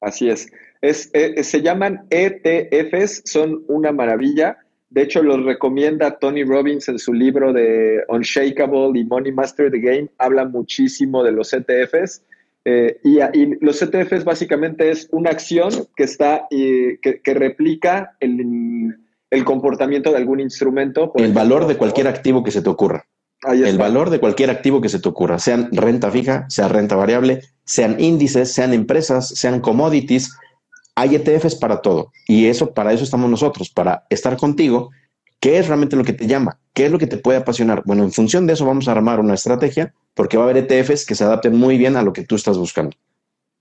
Así 0.06 0.30
es. 0.30 0.52
es 0.82 1.10
eh, 1.14 1.44
se 1.44 1.64
llaman 1.64 2.06
ETFs, 2.12 3.24
son 3.26 3.64
una 3.68 3.92
maravilla. 3.92 4.58
De 4.92 5.02
hecho, 5.02 5.24
los 5.24 5.44
recomienda 5.44 6.20
Tony 6.20 6.44
Robbins 6.44 6.88
en 6.90 7.00
su 7.00 7.12
libro 7.12 7.52
de 7.52 8.04
Unshakable 8.08 9.00
y 9.00 9.04
Money 9.04 9.32
Master 9.32 9.72
the 9.72 9.80
Game. 9.80 10.10
Habla 10.20 10.46
muchísimo 10.46 11.24
de 11.24 11.32
los 11.32 11.52
ETFs. 11.54 12.22
Eh, 12.66 13.00
y, 13.04 13.20
los 13.66 13.82
ETFs 13.82 14.24
básicamente 14.24 14.92
es 14.92 15.10
una 15.12 15.32
acción 15.32 15.72
que 15.96 16.04
está 16.04 16.48
que, 16.52 17.34
replica 17.34 18.16
el, 18.20 18.96
comportamiento 19.44 20.12
de 20.12 20.18
algún 20.18 20.40
instrumento. 20.40 21.12
el 21.16 21.34
valor 21.34 21.66
de 21.66 21.78
cualquier 21.78 22.08
activo 22.08 22.44
que 22.44 22.52
se 22.52 22.62
te 22.62 22.70
ocurra. 22.70 23.08
El 23.48 23.78
valor 23.78 24.10
de 24.10 24.20
cualquier 24.20 24.50
activo 24.50 24.82
que 24.82 24.90
se 24.90 25.00
te 25.00 25.08
ocurra, 25.10 25.40
sean 25.40 25.70
renta 25.72 26.10
fija, 26.12 26.46
sea 26.50 26.68
renta 26.68 26.96
variable, 26.96 27.42
sean 27.64 28.00
índices, 28.00 28.52
sean 28.52 28.74
empresas, 28.74 29.30
sean 29.30 29.60
commodities. 29.60 30.36
Hay 30.96 31.16
ETFs 31.16 31.56
para 31.56 31.82
todo. 31.82 32.12
Y 32.28 32.48
eso, 32.48 32.74
para 32.74 32.94
eso 32.94 33.04
estamos 33.04 33.30
nosotros, 33.30 33.70
para 33.70 34.06
estar 34.10 34.38
contigo. 34.38 34.92
¿Qué 35.40 35.60
es 35.60 35.68
realmente 35.68 35.96
lo 35.96 36.04
que 36.04 36.14
te 36.14 36.28
llama? 36.28 36.58
¿Qué 36.74 36.86
es 36.86 36.92
lo 36.92 36.98
que 36.98 37.08
te 37.08 37.18
puede 37.18 37.38
apasionar? 37.38 37.84
Bueno, 37.86 38.04
en 38.04 38.12
función 38.12 38.48
de 38.48 38.54
eso 38.54 38.66
vamos 38.66 38.88
a 38.88 38.94
armar 38.94 39.20
una 39.20 39.36
estrategia 39.36 39.94
porque 40.14 40.38
va 40.38 40.46
a 40.46 40.50
haber 40.50 40.66
ETFs 40.70 41.06
que 41.06 41.14
se 41.14 41.24
adapten 41.24 41.56
muy 41.56 41.78
bien 41.78 41.98
a 41.98 42.02
lo 42.02 42.14
que 42.14 42.24
tú 42.24 42.36
estás 42.36 42.58
buscando. 42.58 42.96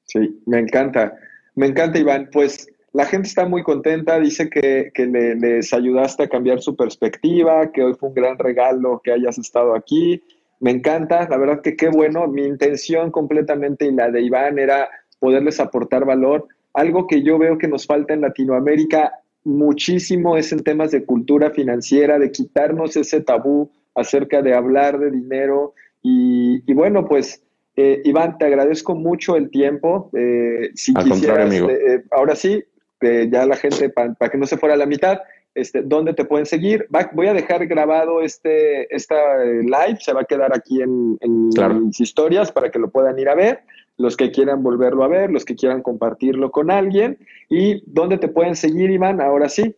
Sí, 0.05 0.41
me 0.47 0.61
encanta. 0.61 1.15
Me 1.57 1.67
encanta, 1.67 1.99
Iván. 1.99 2.31
Pues 2.33 2.69
la 2.95 3.07
gente 3.07 3.27
está 3.27 3.45
muy 3.45 3.65
contenta, 3.65 4.21
dice 4.21 4.49
que, 4.49 4.93
les 4.97 5.75
ayudaste 5.75 6.23
a 6.23 6.29
cambiar 6.29 6.61
su 6.61 6.77
perspectiva, 6.77 7.73
que 7.73 7.83
hoy 7.83 7.95
fue 7.95 8.11
un 8.11 8.15
gran 8.15 8.39
regalo 8.39 9.01
que 9.03 9.11
hayas 9.11 9.37
estado 9.37 9.75
aquí. 9.75 10.23
me 10.61 10.71
encanta, 10.71 11.29
la 11.29 11.37
verdad 11.37 11.61
que 11.61 11.77
qué 11.77 11.89
bueno. 11.89 12.29
Mi 12.29 12.47
intención 12.47 13.11
completamente 13.11 13.87
y 13.87 13.93
la 13.93 14.13
de 14.13 14.23
Iván 14.23 14.61
era 14.61 14.89
poderles 15.19 15.59
aportar 15.59 16.05
valor. 16.05 16.47
Algo 16.73 17.09
que 17.09 17.25
yo 17.25 17.37
veo 17.37 17.59
que 17.59 17.67
nos 17.67 17.85
falta 17.85 18.15
en 18.15 18.21
Latinoamérica 18.21 19.13
muchísimo 19.43 20.37
es 20.37 20.53
en 20.53 20.63
temas 20.63 20.93
de 20.93 21.05
cultura 21.05 21.51
financiera, 21.51 22.21
de 22.21 22.31
quitarnos 22.31 22.97
ese 22.97 23.21
tabú 23.21 23.73
acerca 23.97 24.41
de 24.41 24.55
hablar 24.55 25.01
de 25.01 25.11
dinero. 25.11 25.75
Y, 26.01 26.73
bueno, 26.73 27.07
pues 27.07 27.43
eh, 27.75 28.03
Iván, 28.05 28.39
te 28.39 28.45
agradezco 28.45 28.95
mucho 28.95 29.35
el 29.35 29.51
tiempo. 29.51 30.11
Eh, 30.17 30.71
si 30.75 30.93
Al 30.95 31.09
contrario, 31.09 31.45
amigo. 31.45 31.71
Eh, 31.71 32.05
ahora 32.13 32.37
sí, 32.37 32.63
ya 33.31 33.47
la 33.47 33.57
gente, 33.57 33.91
para 33.91 34.31
que 34.31 34.39
no 34.39 34.47
se 34.47 34.57
fuera 34.57 34.75
a 34.75 34.79
la 34.79 34.87
mitad, 34.87 35.19
este, 35.55 35.83
dónde 35.83 36.15
te 36.15 36.25
pueden 36.25 36.47
seguir. 36.47 36.87
voy 37.13 37.29
a 37.29 37.35
dejar 37.35 37.67
grabado 37.67 38.21
este 38.21 38.95
esta 38.95 39.15
live, 39.45 39.99
se 40.01 40.13
va 40.13 40.23
a 40.23 40.25
quedar 40.25 40.55
aquí 40.55 40.83
en, 40.83 41.17
mis 41.85 42.01
historias 42.01 42.51
para 42.51 42.71
que 42.71 42.79
lo 42.81 42.91
puedan 42.91 43.19
ir 43.19 43.29
a 43.29 43.37
ver, 43.37 43.61
los 43.97 44.17
que 44.17 44.33
quieran 44.33 44.63
volverlo 44.65 45.05
a 45.05 45.09
ver, 45.09 45.31
los 45.31 45.45
que 45.45 45.55
quieran 45.55 45.83
compartirlo 45.83 46.51
con 46.51 46.71
alguien. 46.71 47.19
¿Y 47.49 47.83
dónde 47.87 48.19
te 48.19 48.29
pueden 48.29 48.57
seguir, 48.57 48.91
Iván? 48.91 49.21
Ahora 49.21 49.49
sí. 49.49 49.77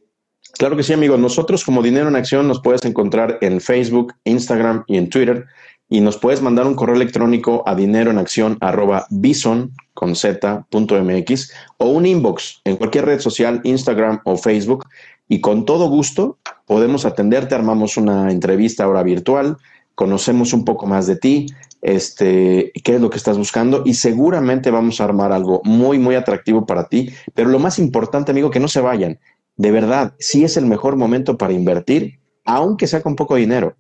Claro 0.59 0.77
que 0.77 0.83
sí, 0.83 0.95
amigo. 0.95 1.19
Nosotros 1.19 1.65
como 1.65 1.83
Dinero 1.83 2.09
en 2.09 2.17
Acción 2.17 2.49
nos 2.49 2.62
puedes 2.62 2.85
encontrar 2.85 3.37
en 3.43 3.61
Facebook, 3.61 4.15
Instagram 4.25 4.85
y 4.87 4.97
en 4.97 5.11
Twitter. 5.11 5.45
Y 5.88 6.01
nos 6.01 6.18
puedes 6.18 6.42
mandar 6.42 6.66
un 6.66 6.75
correo 6.75 6.96
electrónico 6.96 7.62
a 7.66 7.75
dineroenacción 7.75 8.59
arroba 8.61 9.07
bison 9.11 9.72
con 9.94 10.16
z.mx 10.16 11.53
o 11.79 11.87
un 11.87 12.07
inbox 12.07 12.61
en 12.64 12.77
cualquier 12.77 13.07
red 13.07 13.20
social, 13.20 13.61
Instagram 13.64 14.20
o 14.25 14.37
Facebook 14.37 14.85
y 15.29 15.40
con 15.40 15.64
todo 15.64 15.88
gusto 15.88 16.38
podemos 16.66 17.05
atenderte, 17.05 17.55
armamos 17.55 17.96
una 17.96 18.31
entrevista 18.31 18.85
ahora 18.85 19.03
virtual, 19.03 19.57
conocemos 19.94 20.53
un 20.53 20.64
poco 20.64 20.87
más 20.87 21.07
de 21.07 21.16
ti, 21.16 21.46
este, 21.83 22.72
qué 22.85 22.96
es 22.96 23.01
lo 23.01 23.11
que 23.11 23.16
estás 23.16 23.38
buscando 23.38 23.83
y 23.85 23.94
seguramente 23.94 24.70
vamos 24.70 25.01
a 25.01 25.05
armar 25.05 25.33
algo 25.33 25.61
muy, 25.64 25.99
muy 25.99 26.14
atractivo 26.14 26.66
para 26.66 26.88
ti. 26.88 27.11
Pero 27.35 27.49
lo 27.49 27.59
más 27.59 27.79
importante, 27.79 28.33
amigo, 28.33 28.51
que 28.51 28.61
no 28.61 28.68
se 28.68 28.81
vayan. 28.81 29.18
De 29.57 29.70
verdad, 29.70 30.14
sí 30.18 30.44
es 30.44 30.57
el 30.57 30.66
mejor 30.66 30.96
momento 30.96 31.38
para 31.38 31.53
invertir, 31.53 32.18
aunque 32.44 32.87
sea 32.87 33.03
con 33.03 33.16
poco 33.16 33.37
dinero. 33.37 33.77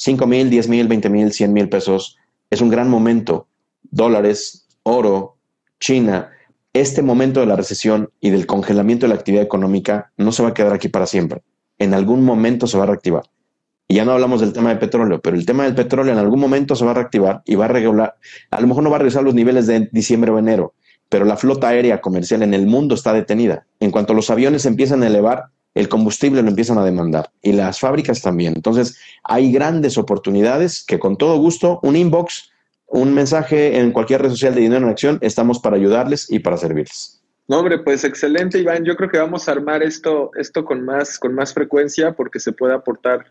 5 0.00 0.26
mil, 0.26 0.48
10 0.48 0.68
mil, 0.68 0.88
20 0.88 1.10
mil, 1.10 1.30
100 1.30 1.52
mil 1.52 1.68
pesos. 1.68 2.16
Es 2.48 2.62
un 2.62 2.70
gran 2.70 2.88
momento. 2.88 3.48
Dólares, 3.82 4.66
oro, 4.82 5.36
China, 5.78 6.30
este 6.72 7.02
momento 7.02 7.40
de 7.40 7.46
la 7.46 7.54
recesión 7.54 8.08
y 8.18 8.30
del 8.30 8.46
congelamiento 8.46 9.04
de 9.04 9.08
la 9.10 9.16
actividad 9.16 9.44
económica 9.44 10.10
no 10.16 10.32
se 10.32 10.42
va 10.42 10.48
a 10.48 10.54
quedar 10.54 10.72
aquí 10.72 10.88
para 10.88 11.04
siempre. 11.04 11.42
En 11.78 11.92
algún 11.92 12.24
momento 12.24 12.66
se 12.66 12.78
va 12.78 12.84
a 12.84 12.86
reactivar. 12.86 13.24
Y 13.88 13.96
ya 13.96 14.06
no 14.06 14.12
hablamos 14.12 14.40
del 14.40 14.54
tema 14.54 14.70
de 14.70 14.76
petróleo, 14.76 15.20
pero 15.20 15.36
el 15.36 15.44
tema 15.44 15.64
del 15.64 15.74
petróleo 15.74 16.14
en 16.14 16.18
algún 16.18 16.40
momento 16.40 16.76
se 16.76 16.86
va 16.86 16.92
a 16.92 16.94
reactivar 16.94 17.42
y 17.44 17.56
va 17.56 17.66
a 17.66 17.68
regular. 17.68 18.14
A 18.50 18.60
lo 18.62 18.68
mejor 18.68 18.82
no 18.82 18.88
va 18.88 18.96
a 18.96 19.00
regresar 19.00 19.22
los 19.22 19.34
niveles 19.34 19.66
de 19.66 19.90
diciembre 19.92 20.30
o 20.30 20.38
enero, 20.38 20.72
pero 21.10 21.26
la 21.26 21.36
flota 21.36 21.68
aérea 21.68 22.00
comercial 22.00 22.42
en 22.42 22.54
el 22.54 22.66
mundo 22.66 22.94
está 22.94 23.12
detenida. 23.12 23.66
En 23.80 23.90
cuanto 23.90 24.14
los 24.14 24.30
aviones 24.30 24.64
empiezan 24.64 25.02
a 25.02 25.08
elevar, 25.08 25.50
el 25.74 25.88
combustible 25.88 26.42
lo 26.42 26.48
empiezan 26.48 26.78
a 26.78 26.84
demandar 26.84 27.30
y 27.42 27.52
las 27.52 27.80
fábricas 27.80 28.22
también. 28.22 28.54
Entonces, 28.56 28.98
hay 29.22 29.52
grandes 29.52 29.98
oportunidades 29.98 30.84
que 30.84 30.98
con 30.98 31.16
todo 31.16 31.36
gusto, 31.38 31.80
un 31.82 31.96
inbox, 31.96 32.50
un 32.86 33.14
mensaje 33.14 33.78
en 33.78 33.92
cualquier 33.92 34.22
red 34.22 34.30
social 34.30 34.54
de 34.54 34.62
Dinero 34.62 34.84
en 34.84 34.90
Acción, 34.90 35.18
estamos 35.20 35.60
para 35.60 35.76
ayudarles 35.76 36.30
y 36.30 36.40
para 36.40 36.56
servirles. 36.56 37.22
No, 37.46 37.58
hombre, 37.58 37.78
pues 37.78 38.04
excelente, 38.04 38.58
Iván. 38.58 38.84
Yo 38.84 38.96
creo 38.96 39.10
que 39.10 39.18
vamos 39.18 39.48
a 39.48 39.52
armar 39.52 39.82
esto, 39.82 40.30
esto 40.36 40.64
con, 40.64 40.84
más, 40.84 41.18
con 41.18 41.34
más 41.34 41.52
frecuencia 41.52 42.12
porque 42.12 42.38
se 42.38 42.52
puede 42.52 42.74
aportar 42.74 43.26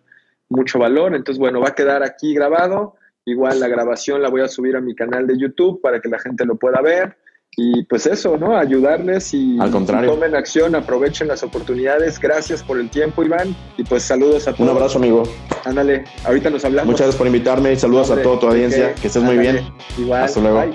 mucho 0.50 0.80
valor. 0.80 1.16
Entonces, 1.16 1.40
bueno, 1.40 1.62
va 1.62 1.70
a 1.70 1.76
quedar 1.76 2.04
aquí 2.04 2.34
grabado. 2.34 2.96
Igual 3.26 3.60
la 3.60 3.68
grabación 3.68 4.22
la 4.22 4.30
voy 4.30 4.42
a 4.42 4.48
subir 4.48 4.76
a 4.76 4.82
mi 4.82 4.96
canal 4.96 5.28
de 5.28 5.38
YouTube 5.38 5.82
para 5.82 6.02
que 6.02 6.10
la 6.10 6.20
gente 6.20 6.46
lo 6.46 6.58
pueda 6.58 6.82
ver. 6.82 7.18
Y 7.62 7.84
pues 7.84 8.06
eso, 8.06 8.38
¿no? 8.38 8.56
Ayudarles 8.58 9.34
y, 9.34 9.60
Al 9.60 9.70
contrario. 9.70 10.10
tomen 10.10 10.34
acción, 10.34 10.76
aprovechen 10.76 11.28
las 11.28 11.44
oportunidades. 11.44 12.18
Gracias 12.18 12.64
por 12.64 12.80
el 12.80 12.90
tiempo, 12.90 13.22
Iván. 13.22 13.54
Y 13.78 13.84
pues 13.84 14.04
saludos 14.04 14.48
a 14.48 14.54
todos. 14.54 14.62
Un 14.62 14.70
abrazo, 14.70 14.98
amigo. 14.98 15.24
Ándale, 15.66 16.06
ahorita 16.24 16.50
nos 16.50 16.64
hablamos. 16.64 16.86
Muchas 16.88 17.08
gracias 17.08 17.18
por 17.18 17.28
invitarme 17.28 17.74
y 17.74 17.76
saludos 17.76 18.12
a 18.12 18.22
toda 18.22 18.40
tu 18.40 18.48
audiencia. 18.48 18.96
Que 18.96 19.08
estés 19.08 19.22
muy 19.22 19.38
bien. 19.38 19.60
Igual. 19.98 20.24
Hasta 20.24 20.40
luego. 20.40 20.72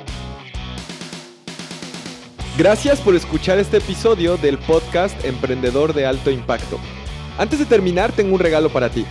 Gracias 2.58 3.00
por 3.00 3.14
escuchar 3.14 3.58
este 3.58 3.78
episodio 3.78 4.36
del 4.36 4.58
podcast 4.58 5.24
Emprendedor 5.24 5.94
de 5.94 6.04
Alto 6.04 6.30
Impacto. 6.30 6.78
Antes 7.38 7.60
de 7.60 7.64
terminar, 7.64 8.12
tengo 8.12 8.34
un 8.34 8.40
regalo 8.40 8.68
para 8.68 8.90
ti. 8.90 9.06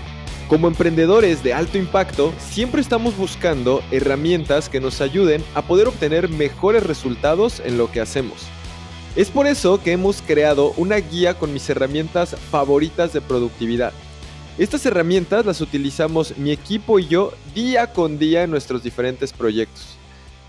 Como 0.48 0.68
emprendedores 0.68 1.42
de 1.42 1.54
alto 1.54 1.78
impacto, 1.78 2.34
siempre 2.38 2.82
estamos 2.82 3.16
buscando 3.16 3.82
herramientas 3.92 4.68
que 4.68 4.82
nos 4.82 5.00
ayuden 5.00 5.44
a 5.56 5.62
poder 5.62 5.88
obtener 5.88 6.30
mejores 6.30 6.84
resultados 6.84 7.62
en 7.64 7.78
lo 7.78 7.90
que 7.90 8.02
hacemos. 8.02 8.48
Es 9.16 9.30
por 9.30 9.48
eso 9.48 9.82
que 9.82 9.94
hemos 9.94 10.22
creado 10.22 10.74
una 10.76 10.98
guía 10.98 11.36
con 11.36 11.54
mis 11.54 11.70
herramientas 11.70 12.36
favoritas 12.52 13.14
de 13.14 13.22
productividad. 13.22 13.94
Estas 14.58 14.86
herramientas 14.86 15.46
las 15.46 15.62
utilizamos 15.62 16.38
mi 16.38 16.52
equipo 16.52 17.00
y 17.00 17.08
yo 17.08 17.32
día 17.56 17.88
con 17.94 18.20
día 18.20 18.44
en 18.44 18.52
nuestros 18.52 18.84
diferentes 18.84 19.32
proyectos. 19.34 19.98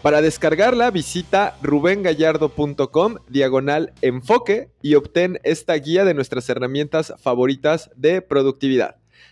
Para 0.03 0.21
descargarla 0.21 0.91
visita 0.91 1.57
rubengallardo.com 1.63 3.17
diagonal 3.29 3.95
enfoque 4.03 4.71
y 4.83 4.97
obtén 4.97 5.41
esta 5.45 5.75
guía 5.75 6.05
de 6.05 6.13
nuestras 6.13 6.49
herramientas 6.51 7.15
favoritas 7.23 7.91
de 7.97 8.21
productividad. 8.21 9.04